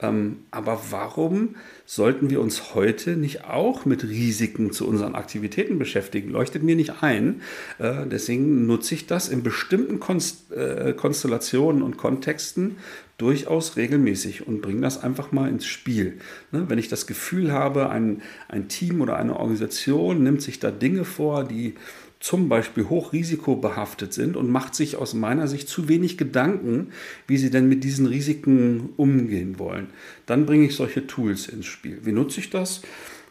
Ähm, 0.00 0.38
aber 0.50 0.80
warum 0.90 1.56
sollten 1.86 2.30
wir 2.30 2.40
uns 2.40 2.74
heute 2.74 3.16
nicht 3.16 3.44
auch 3.44 3.84
mit 3.84 4.04
Risiken 4.04 4.72
zu 4.72 4.88
unseren 4.88 5.14
Aktivitäten 5.14 5.78
beschäftigen? 5.78 6.30
Leuchtet 6.30 6.62
mir 6.62 6.76
nicht 6.76 7.02
ein. 7.02 7.42
Äh, 7.78 8.06
deswegen 8.06 8.66
nutze 8.66 8.94
ich 8.94 9.06
das 9.06 9.28
in 9.28 9.42
bestimmten 9.42 10.00
äh, 10.50 10.92
Konstellationen 10.94 11.82
und 11.82 11.96
Kontexten 11.96 12.76
durchaus 13.18 13.76
regelmäßig 13.76 14.46
und 14.46 14.60
bringe 14.60 14.80
das 14.80 15.02
einfach 15.02 15.30
mal 15.30 15.48
ins 15.48 15.66
Spiel. 15.66 16.18
Ne? 16.50 16.64
Wenn 16.68 16.78
ich 16.78 16.88
das 16.88 17.06
Gefühl 17.06 17.52
habe, 17.52 17.90
ein, 17.90 18.22
ein 18.48 18.68
Team 18.68 19.00
oder 19.00 19.16
eine 19.16 19.36
Organisation 19.36 20.22
nimmt 20.22 20.42
sich 20.42 20.58
da 20.58 20.72
Dinge 20.72 21.04
vor, 21.04 21.44
die 21.44 21.74
zum 22.24 22.48
Beispiel 22.48 22.88
hochrisikobehaftet 22.88 24.14
sind 24.14 24.38
und 24.38 24.48
macht 24.48 24.74
sich 24.74 24.96
aus 24.96 25.12
meiner 25.12 25.46
Sicht 25.46 25.68
zu 25.68 25.90
wenig 25.90 26.16
Gedanken, 26.16 26.88
wie 27.26 27.36
sie 27.36 27.50
denn 27.50 27.68
mit 27.68 27.84
diesen 27.84 28.06
Risiken 28.06 28.94
umgehen 28.96 29.58
wollen. 29.58 29.88
Dann 30.24 30.46
bringe 30.46 30.64
ich 30.64 30.74
solche 30.74 31.06
Tools 31.06 31.48
ins 31.48 31.66
Spiel. 31.66 31.98
Wie 32.04 32.12
nutze 32.12 32.40
ich 32.40 32.48
das? 32.48 32.80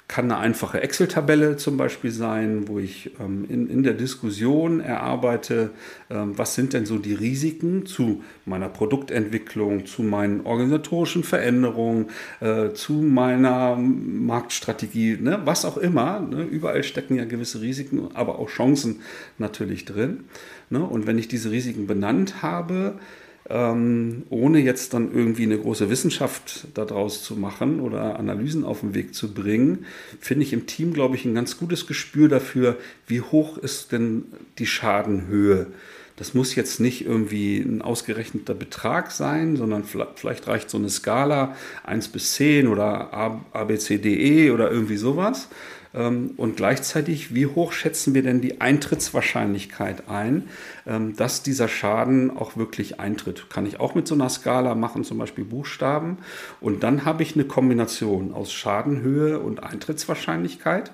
Kann 0.07 0.25
eine 0.25 0.37
einfache 0.37 0.81
Excel-Tabelle 0.81 1.55
zum 1.57 1.77
Beispiel 1.77 2.11
sein, 2.11 2.67
wo 2.67 2.77
ich 2.77 3.11
ähm, 3.19 3.45
in, 3.49 3.69
in 3.69 3.83
der 3.83 3.93
Diskussion 3.93 4.79
erarbeite, 4.81 5.71
ähm, 6.09 6.37
was 6.37 6.55
sind 6.55 6.73
denn 6.73 6.85
so 6.85 6.97
die 6.97 7.13
Risiken 7.13 7.85
zu 7.85 8.21
meiner 8.45 8.69
Produktentwicklung, 8.69 9.85
zu 9.85 10.03
meinen 10.03 10.45
organisatorischen 10.45 11.23
Veränderungen, 11.23 12.07
äh, 12.41 12.73
zu 12.73 12.93
meiner 12.93 13.77
Marktstrategie, 13.77 15.17
ne? 15.19 15.41
was 15.45 15.63
auch 15.63 15.77
immer. 15.77 16.19
Ne? 16.19 16.43
Überall 16.43 16.83
stecken 16.83 17.15
ja 17.15 17.25
gewisse 17.25 17.61
Risiken, 17.61 18.09
aber 18.13 18.39
auch 18.39 18.49
Chancen 18.49 19.01
natürlich 19.37 19.85
drin. 19.85 20.25
Ne? 20.69 20.83
Und 20.83 21.07
wenn 21.07 21.17
ich 21.17 21.29
diese 21.29 21.49
Risiken 21.49 21.87
benannt 21.87 22.41
habe, 22.41 22.99
ähm, 23.49 24.23
ohne 24.29 24.59
jetzt 24.59 24.93
dann 24.93 25.13
irgendwie 25.13 25.43
eine 25.43 25.57
große 25.57 25.89
Wissenschaft 25.89 26.67
daraus 26.73 27.23
zu 27.23 27.35
machen 27.35 27.79
oder 27.79 28.17
Analysen 28.17 28.63
auf 28.63 28.79
den 28.79 28.93
Weg 28.93 29.13
zu 29.13 29.33
bringen, 29.33 29.85
finde 30.19 30.43
ich 30.43 30.53
im 30.53 30.65
Team, 30.65 30.93
glaube 30.93 31.15
ich, 31.15 31.25
ein 31.25 31.35
ganz 31.35 31.57
gutes 31.57 31.85
Gespür 31.85 32.29
dafür, 32.29 32.77
wie 33.07 33.21
hoch 33.21 33.57
ist 33.57 33.91
denn 33.91 34.25
die 34.59 34.65
Schadenhöhe. 34.65 35.67
Das 36.15 36.35
muss 36.35 36.55
jetzt 36.55 36.79
nicht 36.79 37.05
irgendwie 37.05 37.57
ein 37.57 37.81
ausgerechneter 37.81 38.53
Betrag 38.53 39.11
sein, 39.11 39.57
sondern 39.57 39.83
vielleicht 39.83 40.47
reicht 40.47 40.69
so 40.69 40.77
eine 40.77 40.89
Skala 40.89 41.55
1 41.83 42.09
bis 42.09 42.33
10 42.35 42.67
oder 42.67 43.13
A, 43.13 43.43
A 43.51 43.63
B, 43.63 43.77
C, 43.77 43.97
D, 43.97 44.45
E 44.45 44.51
oder 44.51 44.71
irgendwie 44.71 44.97
sowas. 44.97 45.49
Ähm, 45.93 46.31
und 46.37 46.57
gleichzeitig, 46.57 47.33
wie 47.33 47.45
hoch 47.45 47.71
schätzen 47.71 48.13
wir 48.13 48.23
denn 48.23 48.41
die 48.41 48.61
Eintrittswahrscheinlichkeit 48.61 50.09
ein, 50.09 50.49
ähm, 50.87 51.15
dass 51.15 51.43
dieser 51.43 51.67
Schaden 51.67 52.35
auch 52.35 52.57
wirklich 52.57 52.99
eintritt? 52.99 53.49
Kann 53.49 53.65
ich 53.65 53.79
auch 53.79 53.95
mit 53.95 54.07
so 54.07 54.15
einer 54.15 54.29
Skala 54.29 54.75
machen, 54.75 55.03
zum 55.03 55.17
Beispiel 55.17 55.45
Buchstaben. 55.45 56.17
Und 56.59 56.83
dann 56.83 57.05
habe 57.05 57.23
ich 57.23 57.35
eine 57.35 57.45
Kombination 57.45 58.33
aus 58.33 58.51
Schadenhöhe 58.51 59.39
und 59.39 59.63
Eintrittswahrscheinlichkeit 59.63 60.91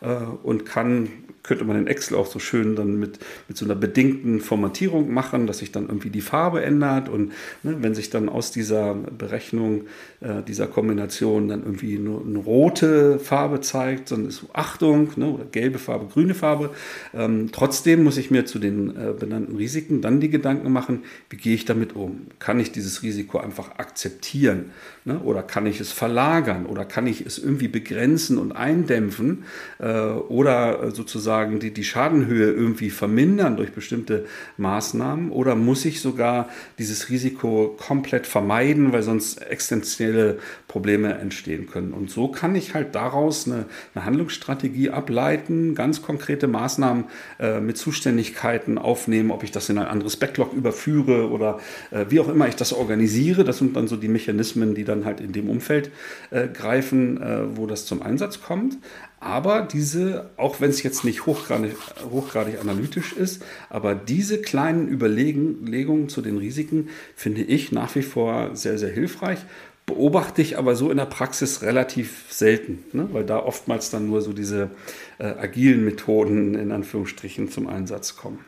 äh, 0.00 0.14
und 0.42 0.64
kann 0.64 1.08
könnte 1.48 1.64
man 1.64 1.78
in 1.78 1.86
Excel 1.86 2.16
auch 2.16 2.26
so 2.26 2.38
schön 2.38 2.76
dann 2.76 2.98
mit, 2.98 3.18
mit 3.48 3.56
so 3.56 3.64
einer 3.64 3.74
bedingten 3.74 4.40
Formatierung 4.40 5.12
machen, 5.12 5.46
dass 5.46 5.58
sich 5.58 5.72
dann 5.72 5.86
irgendwie 5.86 6.10
die 6.10 6.20
Farbe 6.20 6.62
ändert 6.62 7.08
und 7.08 7.32
ne, 7.62 7.76
wenn 7.80 7.94
sich 7.94 8.10
dann 8.10 8.28
aus 8.28 8.52
dieser 8.52 8.94
Berechnung 8.94 9.86
äh, 10.20 10.42
dieser 10.46 10.66
Kombination 10.66 11.48
dann 11.48 11.62
irgendwie 11.62 11.98
nur 11.98 12.24
eine 12.24 12.38
rote 12.38 13.18
Farbe 13.18 13.62
zeigt, 13.62 14.10
dann 14.10 14.26
ist 14.26 14.44
Achtung, 14.52 15.10
ne, 15.16 15.30
oder 15.30 15.44
gelbe 15.46 15.78
Farbe, 15.78 16.06
grüne 16.12 16.34
Farbe. 16.34 16.70
Ähm, 17.14 17.48
trotzdem 17.50 18.04
muss 18.04 18.18
ich 18.18 18.30
mir 18.30 18.44
zu 18.44 18.58
den 18.58 18.90
äh, 18.90 19.14
benannten 19.18 19.56
Risiken 19.56 20.02
dann 20.02 20.20
die 20.20 20.28
Gedanken 20.28 20.70
machen, 20.70 21.04
wie 21.30 21.36
gehe 21.36 21.54
ich 21.54 21.64
damit 21.64 21.96
um? 21.96 22.26
Kann 22.38 22.60
ich 22.60 22.72
dieses 22.72 23.02
Risiko 23.02 23.38
einfach 23.38 23.78
akzeptieren? 23.78 24.66
Ne? 25.06 25.18
Oder 25.20 25.42
kann 25.42 25.64
ich 25.64 25.80
es 25.80 25.92
verlagern? 25.92 26.66
Oder 26.66 26.84
kann 26.84 27.06
ich 27.06 27.24
es 27.24 27.38
irgendwie 27.38 27.68
begrenzen 27.68 28.36
und 28.36 28.52
eindämpfen? 28.52 29.44
Äh, 29.78 29.88
oder 29.88 30.90
sozusagen 30.90 31.37
sozusagen 31.38 31.60
die, 31.60 31.72
die 31.72 31.84
Schadenhöhe 31.84 32.50
irgendwie 32.50 32.90
vermindern 32.90 33.56
durch 33.56 33.72
bestimmte 33.72 34.26
Maßnahmen 34.56 35.30
oder 35.30 35.54
muss 35.54 35.84
ich 35.84 36.00
sogar 36.00 36.48
dieses 36.78 37.10
Risiko 37.10 37.76
komplett 37.78 38.26
vermeiden, 38.26 38.92
weil 38.92 39.02
sonst 39.02 39.36
existenzielle 39.36 40.38
Probleme 40.66 41.14
entstehen 41.14 41.68
können. 41.68 41.92
Und 41.92 42.10
so 42.10 42.28
kann 42.28 42.56
ich 42.56 42.74
halt 42.74 42.94
daraus 42.94 43.46
eine, 43.46 43.66
eine 43.94 44.04
Handlungsstrategie 44.04 44.90
ableiten, 44.90 45.74
ganz 45.74 46.02
konkrete 46.02 46.48
Maßnahmen 46.48 47.04
äh, 47.38 47.60
mit 47.60 47.78
Zuständigkeiten 47.78 48.76
aufnehmen, 48.78 49.30
ob 49.30 49.44
ich 49.44 49.52
das 49.52 49.68
in 49.68 49.78
ein 49.78 49.86
anderes 49.86 50.16
Backlog 50.16 50.52
überführe 50.54 51.30
oder 51.30 51.60
äh, 51.90 52.06
wie 52.08 52.18
auch 52.18 52.28
immer 52.28 52.48
ich 52.48 52.56
das 52.56 52.72
organisiere. 52.72 53.44
Das 53.44 53.58
sind 53.58 53.76
dann 53.76 53.86
so 53.86 53.96
die 53.96 54.08
Mechanismen, 54.08 54.74
die 54.74 54.84
dann 54.84 55.04
halt 55.04 55.20
in 55.20 55.32
dem 55.32 55.48
Umfeld 55.48 55.90
äh, 56.30 56.48
greifen, 56.48 57.22
äh, 57.22 57.56
wo 57.56 57.66
das 57.66 57.86
zum 57.86 58.02
Einsatz 58.02 58.42
kommt. 58.42 58.76
Aber 59.20 59.62
diese, 59.62 60.30
auch 60.36 60.60
wenn 60.60 60.70
es 60.70 60.82
jetzt 60.82 61.04
nicht 61.04 61.26
hochgradig, 61.26 61.74
hochgradig 62.10 62.60
analytisch 62.60 63.12
ist, 63.12 63.42
aber 63.68 63.94
diese 63.94 64.40
kleinen 64.40 64.88
Überlegungen 64.88 66.08
zu 66.08 66.22
den 66.22 66.38
Risiken 66.38 66.88
finde 67.16 67.42
ich 67.42 67.72
nach 67.72 67.94
wie 67.96 68.02
vor 68.02 68.54
sehr, 68.54 68.78
sehr 68.78 68.90
hilfreich. 68.90 69.40
Beobachte 69.86 70.42
ich 70.42 70.58
aber 70.58 70.76
so 70.76 70.90
in 70.90 70.98
der 70.98 71.06
Praxis 71.06 71.62
relativ 71.62 72.26
selten, 72.28 72.84
ne? 72.92 73.08
weil 73.12 73.24
da 73.24 73.38
oftmals 73.38 73.90
dann 73.90 74.06
nur 74.06 74.20
so 74.20 74.32
diese 74.32 74.70
äh, 75.18 75.24
agilen 75.24 75.84
Methoden 75.84 76.54
in 76.54 76.70
Anführungsstrichen 76.70 77.50
zum 77.50 77.66
Einsatz 77.66 78.14
kommen. 78.14 78.44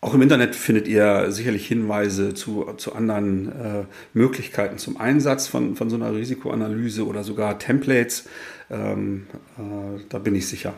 Auch 0.00 0.14
im 0.14 0.22
Internet 0.22 0.54
findet 0.54 0.86
ihr 0.86 1.32
sicherlich 1.32 1.66
Hinweise 1.66 2.32
zu, 2.32 2.72
zu 2.76 2.94
anderen 2.94 3.48
äh, 3.50 3.84
Möglichkeiten 4.12 4.78
zum 4.78 4.96
Einsatz 4.96 5.48
von, 5.48 5.74
von 5.74 5.90
so 5.90 5.96
einer 5.96 6.14
Risikoanalyse 6.14 7.04
oder 7.04 7.24
sogar 7.24 7.58
Templates. 7.58 8.28
Ähm, 8.70 9.26
äh, 9.58 10.00
da 10.08 10.18
bin 10.20 10.36
ich 10.36 10.46
sicher. 10.46 10.74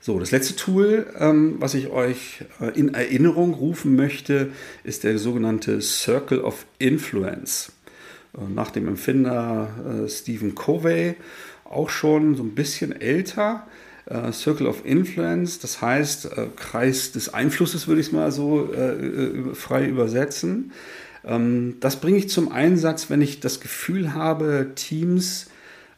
So, 0.00 0.18
das 0.20 0.32
letzte 0.32 0.54
Tool, 0.54 1.06
ähm, 1.18 1.56
was 1.60 1.72
ich 1.72 1.88
euch 1.88 2.44
äh, 2.60 2.78
in 2.78 2.92
Erinnerung 2.92 3.54
rufen 3.54 3.96
möchte, 3.96 4.50
ist 4.82 5.04
der 5.04 5.18
sogenannte 5.18 5.80
Circle 5.80 6.42
of 6.42 6.66
Influence. 6.78 7.72
Äh, 8.36 8.52
nach 8.52 8.70
dem 8.70 8.86
Empfinder 8.86 10.04
äh, 10.04 10.08
Stephen 10.10 10.54
Covey, 10.54 11.14
auch 11.64 11.88
schon 11.88 12.36
so 12.36 12.42
ein 12.42 12.54
bisschen 12.54 12.92
älter 12.92 13.66
äh, 14.06 14.32
Circle 14.32 14.66
of 14.66 14.84
Influence, 14.84 15.58
das 15.58 15.80
heißt 15.80 16.26
äh, 16.26 16.46
Kreis 16.56 17.12
des 17.12 17.32
Einflusses, 17.32 17.88
würde 17.88 18.00
ich 18.00 18.08
es 18.08 18.12
mal 18.12 18.30
so 18.32 18.72
äh, 18.72 18.92
äh, 18.92 19.54
frei 19.54 19.86
übersetzen. 19.86 20.72
Ähm, 21.24 21.76
das 21.80 22.00
bringe 22.00 22.18
ich 22.18 22.28
zum 22.28 22.52
Einsatz, 22.52 23.10
wenn 23.10 23.22
ich 23.22 23.40
das 23.40 23.60
Gefühl 23.60 24.14
habe, 24.14 24.72
Teams, 24.74 25.46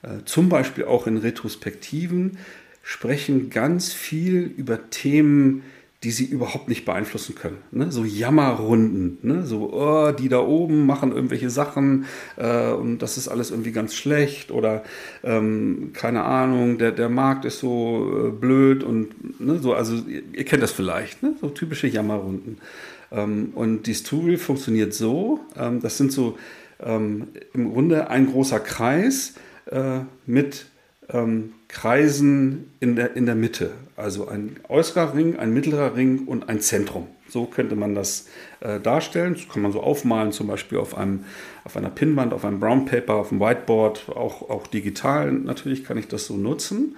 äh, 0.02 0.24
zum 0.24 0.48
Beispiel 0.48 0.84
auch 0.84 1.06
in 1.06 1.16
Retrospektiven, 1.16 2.38
sprechen 2.82 3.50
ganz 3.50 3.92
viel 3.92 4.42
über 4.56 4.90
Themen, 4.90 5.62
die 6.06 6.12
sie 6.12 6.26
überhaupt 6.26 6.68
nicht 6.68 6.84
beeinflussen 6.84 7.34
können. 7.34 7.58
Ne? 7.72 7.90
So 7.90 8.04
Jammerrunden, 8.04 9.18
ne? 9.22 9.44
so 9.44 9.72
oh, 9.72 10.12
die 10.12 10.28
da 10.28 10.38
oben 10.38 10.86
machen 10.86 11.10
irgendwelche 11.10 11.50
Sachen 11.50 12.04
äh, 12.36 12.70
und 12.70 12.98
das 12.98 13.16
ist 13.16 13.26
alles 13.26 13.50
irgendwie 13.50 13.72
ganz 13.72 13.96
schlecht 13.96 14.52
oder 14.52 14.84
ähm, 15.24 15.90
keine 15.94 16.22
Ahnung, 16.22 16.78
der, 16.78 16.92
der 16.92 17.08
Markt 17.08 17.44
ist 17.44 17.58
so 17.58 18.28
äh, 18.28 18.30
blöd 18.30 18.84
und 18.84 19.40
ne? 19.40 19.58
so, 19.58 19.74
also 19.74 19.96
ihr, 19.96 20.22
ihr, 20.32 20.44
kennt 20.44 20.62
das 20.62 20.70
vielleicht, 20.70 21.24
ne? 21.24 21.34
so 21.40 21.48
typische 21.48 21.88
Jammerrunden. 21.88 22.58
Ähm, 23.10 23.50
und 23.56 23.88
dieses 23.88 24.04
Tool 24.04 24.36
funktioniert 24.36 24.94
so, 24.94 25.40
ähm, 25.58 25.80
das 25.82 25.98
sind 25.98 26.12
so 26.12 26.38
ähm, 26.78 27.30
im 27.52 27.72
Grunde 27.72 28.10
ein 28.10 28.30
großer 28.30 28.60
Kreis 28.60 29.34
äh, 29.72 30.02
mit 30.24 30.66
ähm, 31.12 31.52
Kreisen 31.68 32.72
in 32.80 32.96
der, 32.96 33.16
in 33.16 33.26
der 33.26 33.34
Mitte. 33.34 33.72
Also 33.96 34.28
ein 34.28 34.56
äußerer 34.68 35.14
Ring, 35.14 35.36
ein 35.36 35.52
mittlerer 35.52 35.96
Ring 35.96 36.26
und 36.26 36.48
ein 36.48 36.60
Zentrum. 36.60 37.06
So 37.28 37.46
könnte 37.46 37.74
man 37.74 37.94
das 37.94 38.28
äh, 38.60 38.78
darstellen. 38.80 39.34
Das 39.34 39.48
kann 39.48 39.62
man 39.62 39.72
so 39.72 39.80
aufmalen, 39.80 40.32
zum 40.32 40.46
Beispiel 40.46 40.78
auf, 40.78 40.96
einem, 40.96 41.24
auf 41.64 41.76
einer 41.76 41.90
Pinnwand, 41.90 42.32
auf 42.32 42.44
einem 42.44 42.60
Brown 42.60 42.86
Paper, 42.86 43.14
auf 43.14 43.32
einem 43.32 43.40
Whiteboard, 43.40 44.10
auch, 44.10 44.48
auch 44.48 44.66
digital 44.66 45.32
natürlich 45.32 45.84
kann 45.84 45.98
ich 45.98 46.08
das 46.08 46.26
so 46.26 46.36
nutzen. 46.36 46.96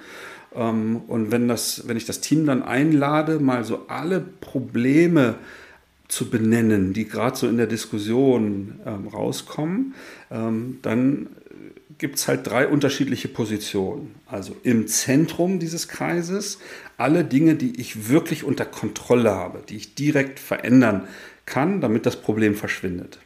Ähm, 0.55 1.03
und 1.07 1.31
wenn, 1.31 1.49
das, 1.49 1.88
wenn 1.88 1.97
ich 1.97 2.05
das 2.05 2.21
Team 2.21 2.47
dann 2.47 2.62
einlade, 2.62 3.38
mal 3.38 3.64
so 3.64 3.87
alle 3.88 4.21
Probleme 4.21 5.37
zu 6.09 6.31
benennen, 6.31 6.94
die 6.94 7.07
gerade 7.07 7.37
so 7.37 7.47
in 7.47 7.59
der 7.59 7.66
Diskussion 7.66 8.81
ähm, 8.87 9.09
rauskommen, 9.09 9.94
ähm, 10.31 10.79
dann 10.83 11.29
gibt 11.99 12.17
es 12.17 12.29
halt 12.29 12.47
drei 12.47 12.69
unterschiedliche 12.69 13.29
Positionen. 13.29 14.15
Also 14.27 14.57
im 14.63 14.87
Zentrum 14.87 15.59
dieses 15.59 15.89
Kreises 15.89 16.59
alle 16.97 17.25
Dinge, 17.25 17.57
die 17.57 17.81
ich 17.81 18.09
wirklich 18.09 18.45
unter 18.45 18.65
Kontrolle 18.65 19.33
habe, 19.33 19.63
die 19.69 19.77
ich 19.77 19.95
direkt 19.95 20.39
verändern 20.39 21.09
kann, 21.45 21.81
damit 21.81 22.07
das 22.07 22.21
Problem 22.21 22.55
verschwindet. 22.55 23.19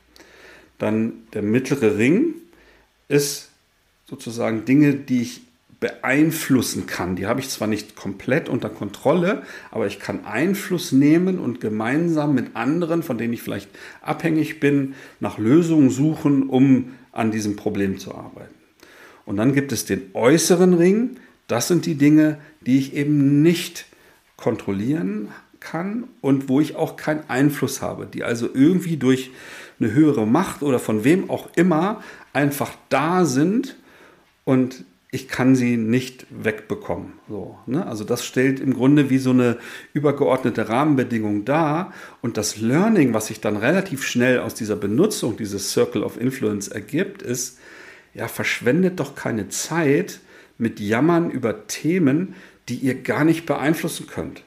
Dann 0.79 1.13
der 1.35 1.43
mittlere 1.43 1.99
Ring 1.99 2.35
ist 3.09 3.51
sozusagen 4.07 4.65
Dinge, 4.65 4.95
die 4.95 5.23
ich 5.23 5.43
beeinflussen 5.81 6.87
kann. 6.87 7.17
Die 7.17 7.27
habe 7.27 7.41
ich 7.41 7.49
zwar 7.49 7.67
nicht 7.67 7.97
komplett 7.97 8.49
unter 8.49 8.69
Kontrolle, 8.69 9.43
aber 9.73 9.87
ich 9.89 9.99
kann 9.99 10.25
Einfluss 10.25 10.93
nehmen 10.93 11.39
und 11.39 11.61
gemeinsam 11.61 12.35
mit 12.35 12.55
anderen, 12.55 13.03
von 13.03 13.19
denen 13.19 13.33
ich 13.35 13.43
vielleicht 13.43 13.69
abhängig 14.01 14.61
bin, 14.61 14.95
nach 15.19 15.39
Lösungen 15.39 15.91
suchen, 15.91 16.49
um 16.49 16.95
an 17.11 17.33
diesem 17.33 17.57
Problem 17.57 17.99
zu 17.99 18.15
arbeiten. 18.15 18.62
Und 19.25 19.37
dann 19.37 19.55
gibt 19.55 19.73
es 19.73 19.85
den 19.85 20.11
äußeren 20.15 20.75
Ring. 20.75 21.17
Das 21.47 21.69
sind 21.69 21.87
die 21.87 21.97
Dinge, 21.97 22.39
die 22.61 22.79
ich 22.79 22.95
eben 22.95 23.43
nicht 23.43 23.87
kontrollieren 24.37 25.29
kann 25.61 26.05
und 26.21 26.49
wo 26.49 26.61
ich 26.61 26.75
auch 26.75 26.97
keinen 26.97 27.29
Einfluss 27.29 27.83
habe, 27.83 28.07
die 28.07 28.25
also 28.25 28.49
irgendwie 28.53 28.97
durch 28.97 29.31
eine 29.79 29.93
höhere 29.93 30.27
Macht 30.27 30.63
oder 30.63 30.79
von 30.79 31.05
wem 31.05 31.31
auch 31.31 31.49
immer 31.57 32.03
einfach 32.33 32.73
da 32.89 33.25
sind 33.25 33.77
und 34.45 34.85
ich 35.15 35.29
kann 35.29 35.55
sie 35.55 35.77
nicht 35.77 36.27
wegbekommen. 36.31 37.13
So, 37.29 37.59
ne? 37.67 37.87
Also 37.87 38.03
das 38.03 38.25
stellt 38.25 38.61
im 38.61 38.73
Grunde 38.73 39.11
wie 39.11 39.19
so 39.19 39.31
eine 39.31 39.59
übergeordnete 39.93 40.71
Rahmenbedingung 40.71 41.45
dar. 41.45 41.93
Und 42.23 42.39
das 42.39 42.57
Learning, 42.57 43.13
was 43.13 43.27
sich 43.27 43.39
dann 43.39 43.59
relativ 43.59 44.05
schnell 44.05 44.39
aus 44.39 44.55
dieser 44.55 44.75
Benutzung 44.75 45.37
dieses 45.37 45.71
Circle 45.71 46.03
of 46.03 46.19
Influence 46.19 46.69
ergibt, 46.69 47.21
ist, 47.21 47.59
ja, 48.15 48.29
verschwendet 48.29 49.01
doch 49.01 49.15
keine 49.15 49.49
Zeit 49.49 50.21
mit 50.59 50.81
Jammern 50.81 51.31
über 51.31 51.67
Themen, 51.67 52.35
die 52.69 52.77
ihr 52.77 52.95
gar 52.95 53.25
nicht 53.25 53.47
beeinflussen 53.47 54.07
könnt. 54.07 54.43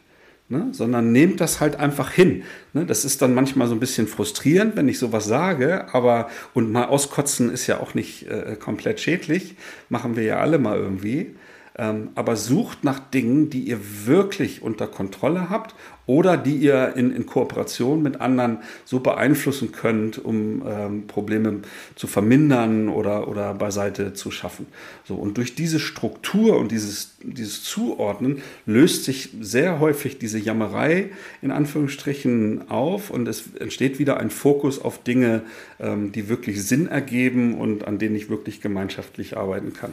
Ne? 0.47 0.67
sondern 0.73 1.12
nehmt 1.12 1.41
das 1.41 1.60
halt 1.60 1.78
einfach 1.78 2.12
hin. 2.12 2.43
Ne? 2.73 2.86
Das 2.86 3.04
ist 3.04 3.23
dann 3.23 3.34
manchmal 3.34 3.67
so 3.67 3.73
ein 3.73 3.80
bisschen 3.80 4.08
frustrierend, 4.08 4.75
wenn 4.75 4.88
ich 4.88 4.99
sowas 4.99 5.25
sage, 5.25 5.91
aber 5.91 6.30
und 6.54 6.71
mal 6.71 6.86
auskotzen 6.86 7.49
ist 7.49 7.65
ja 7.65 7.80
auch 7.80 7.95
nicht 7.95 8.28
äh, 8.28 8.56
komplett 8.56 8.99
schädlich, 8.99 9.56
machen 9.89 10.15
wir 10.15 10.21
ja 10.21 10.38
alle 10.38 10.60
mal 10.60 10.78
irgendwie. 10.78 11.34
Ähm, 11.78 12.12
aber 12.16 12.38
sucht 12.38 12.86
nach 12.86 13.00
Dingen, 13.00 13.50
die 13.50 13.64
ihr 13.64 13.80
wirklich 14.06 14.62
unter 14.62 14.88
Kontrolle 14.88 15.50
habt 15.50 15.76
oder 16.06 16.38
die 16.38 16.56
ihr 16.56 16.94
in, 16.96 17.12
in 17.12 17.26
Kooperation 17.26 18.02
mit 18.02 18.22
anderen 18.22 18.60
so 18.86 19.02
beeinflussen 19.02 19.74
könnt, 19.74 20.24
um 20.24 20.64
ähm, 20.66 21.08
Probleme 21.08 21.60
zu 21.96 22.08
vermindern 22.08 22.88
oder, 22.88 23.28
oder 23.28 23.54
beiseite 23.54 24.14
zu 24.14 24.32
schaffen. 24.32 24.68
So, 25.04 25.16
und 25.16 25.38
durch 25.38 25.56
diese 25.56 25.80
Struktur 25.82 26.58
und 26.58 26.72
dieses, 26.72 27.18
dieses 27.22 27.64
Zuordnen 27.64 28.42
löst 28.66 29.04
sich 29.04 29.32
sehr 29.42 29.82
häufig 29.82 30.18
diese 30.18 30.40
Jammerei 30.40 31.10
in 31.42 31.52
Anführungsstrichen 31.52 32.70
auf 32.70 33.10
und 33.10 33.28
es 33.28 33.54
entsteht 33.60 34.00
wieder 34.00 34.18
ein 34.18 34.30
Fokus 34.30 34.80
auf 34.80 35.04
Dinge, 35.04 35.42
ähm, 35.82 36.14
die 36.14 36.30
wirklich 36.30 36.64
Sinn 36.64 36.88
ergeben 36.88 37.56
und 37.56 37.86
an 37.86 37.98
denen 37.98 38.16
ich 38.16 38.30
wirklich 38.30 38.62
gemeinschaftlich 38.62 39.36
arbeiten 39.36 39.74
kann. 39.74 39.92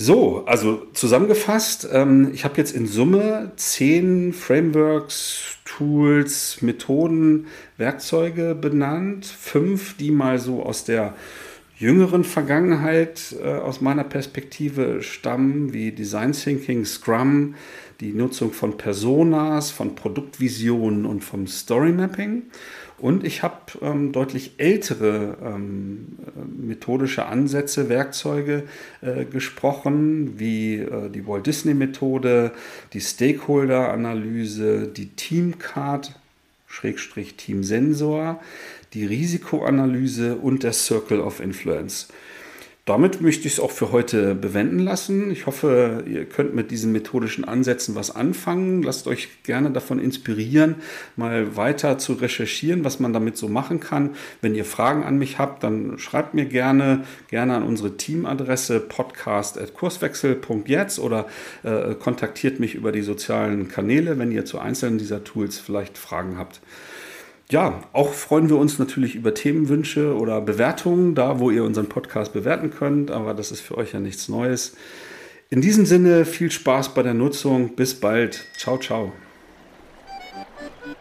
So, 0.00 0.44
also 0.46 0.86
zusammengefasst, 0.92 1.88
ähm, 1.92 2.30
ich 2.32 2.44
habe 2.44 2.56
jetzt 2.56 2.70
in 2.70 2.86
Summe 2.86 3.50
zehn 3.56 4.32
Frameworks, 4.32 5.58
Tools, 5.64 6.62
Methoden, 6.62 7.48
Werkzeuge 7.78 8.54
benannt. 8.54 9.26
Fünf, 9.26 9.96
die 9.96 10.12
mal 10.12 10.38
so 10.38 10.62
aus 10.62 10.84
der 10.84 11.14
jüngeren 11.78 12.22
Vergangenheit 12.22 13.34
äh, 13.42 13.48
aus 13.48 13.80
meiner 13.80 14.04
Perspektive 14.04 15.02
stammen, 15.02 15.72
wie 15.72 15.90
Design 15.90 16.30
Thinking, 16.30 16.84
Scrum, 16.84 17.56
die 18.00 18.12
Nutzung 18.12 18.52
von 18.52 18.76
Personas, 18.76 19.72
von 19.72 19.96
Produktvisionen 19.96 21.06
und 21.06 21.24
vom 21.24 21.48
Story 21.48 21.90
Mapping. 21.90 22.44
Und 22.98 23.22
ich 23.24 23.42
habe 23.44 23.56
ähm, 23.80 24.10
deutlich 24.10 24.54
ältere 24.58 25.36
ähm, 25.44 26.18
methodische 26.60 27.26
Ansätze, 27.26 27.88
Werkzeuge 27.88 28.64
äh, 29.02 29.24
gesprochen, 29.24 30.38
wie 30.38 30.78
äh, 30.78 31.08
die 31.08 31.26
Walt 31.26 31.46
Disney 31.46 31.74
Methode, 31.74 32.52
die 32.92 33.00
Stakeholder-Analyse, 33.00 34.88
die 34.88 35.10
Teamcard, 35.10 36.18
Schrägstrich 36.66 37.36
Team 37.36 37.62
Sensor, 37.62 38.40
die 38.94 39.06
Risikoanalyse 39.06 40.36
und 40.36 40.64
der 40.64 40.72
Circle 40.72 41.20
of 41.20 41.40
Influence 41.40 42.08
damit 42.88 43.20
möchte 43.20 43.46
ich 43.46 43.54
es 43.54 43.60
auch 43.60 43.70
für 43.70 43.92
heute 43.92 44.34
bewenden 44.34 44.78
lassen. 44.78 45.30
Ich 45.30 45.44
hoffe, 45.44 46.04
ihr 46.06 46.24
könnt 46.24 46.54
mit 46.54 46.70
diesen 46.70 46.90
methodischen 46.90 47.44
Ansätzen 47.44 47.94
was 47.94 48.10
anfangen. 48.10 48.82
Lasst 48.82 49.06
euch 49.06 49.42
gerne 49.42 49.70
davon 49.70 49.98
inspirieren, 49.98 50.76
mal 51.14 51.54
weiter 51.54 51.98
zu 51.98 52.14
recherchieren, 52.14 52.84
was 52.84 52.98
man 52.98 53.12
damit 53.12 53.36
so 53.36 53.46
machen 53.46 53.80
kann. 53.80 54.14
Wenn 54.40 54.54
ihr 54.54 54.64
Fragen 54.64 55.04
an 55.04 55.18
mich 55.18 55.38
habt, 55.38 55.64
dann 55.64 55.98
schreibt 55.98 56.32
mir 56.32 56.46
gerne, 56.46 57.04
gerne 57.28 57.56
an 57.56 57.62
unsere 57.62 57.98
Teamadresse 57.98 58.80
podcast.kurswechsel.jetzt 58.80 60.98
oder 60.98 61.26
äh, 61.64 61.94
kontaktiert 61.94 62.58
mich 62.58 62.74
über 62.74 62.90
die 62.90 63.02
sozialen 63.02 63.68
Kanäle, 63.68 64.18
wenn 64.18 64.32
ihr 64.32 64.46
zu 64.46 64.60
einzelnen 64.60 64.96
dieser 64.96 65.24
Tools 65.24 65.58
vielleicht 65.58 65.98
Fragen 65.98 66.38
habt 66.38 66.62
ja, 67.50 67.82
auch 67.92 68.12
freuen 68.12 68.48
wir 68.48 68.56
uns 68.56 68.78
natürlich 68.78 69.14
über 69.14 69.34
Themenwünsche 69.34 70.16
oder 70.16 70.40
Bewertungen, 70.40 71.14
da 71.14 71.38
wo 71.38 71.50
ihr 71.50 71.64
unseren 71.64 71.88
Podcast 71.88 72.32
bewerten 72.32 72.70
könnt, 72.70 73.10
aber 73.10 73.34
das 73.34 73.50
ist 73.50 73.60
für 73.60 73.78
euch 73.78 73.92
ja 73.92 74.00
nichts 74.00 74.28
Neues. 74.28 74.76
In 75.50 75.62
diesem 75.62 75.86
Sinne 75.86 76.26
viel 76.26 76.50
Spaß 76.50 76.92
bei 76.92 77.02
der 77.02 77.14
Nutzung. 77.14 77.74
Bis 77.74 77.98
bald. 77.98 78.44
Ciao, 78.58 78.76
ciao. 78.76 79.14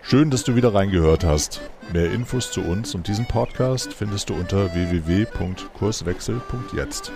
Schön, 0.01 0.29
dass 0.29 0.45
du 0.45 0.55
wieder 0.55 0.73
reingehört 0.73 1.25
hast. 1.25 1.59
Mehr 1.91 2.13
Infos 2.13 2.49
zu 2.51 2.61
uns 2.61 2.95
und 2.95 3.09
diesem 3.09 3.27
Podcast 3.27 3.93
findest 3.93 4.29
du 4.29 4.35
unter 4.35 4.73
www.kurswechsel.jetzt. 4.73 7.11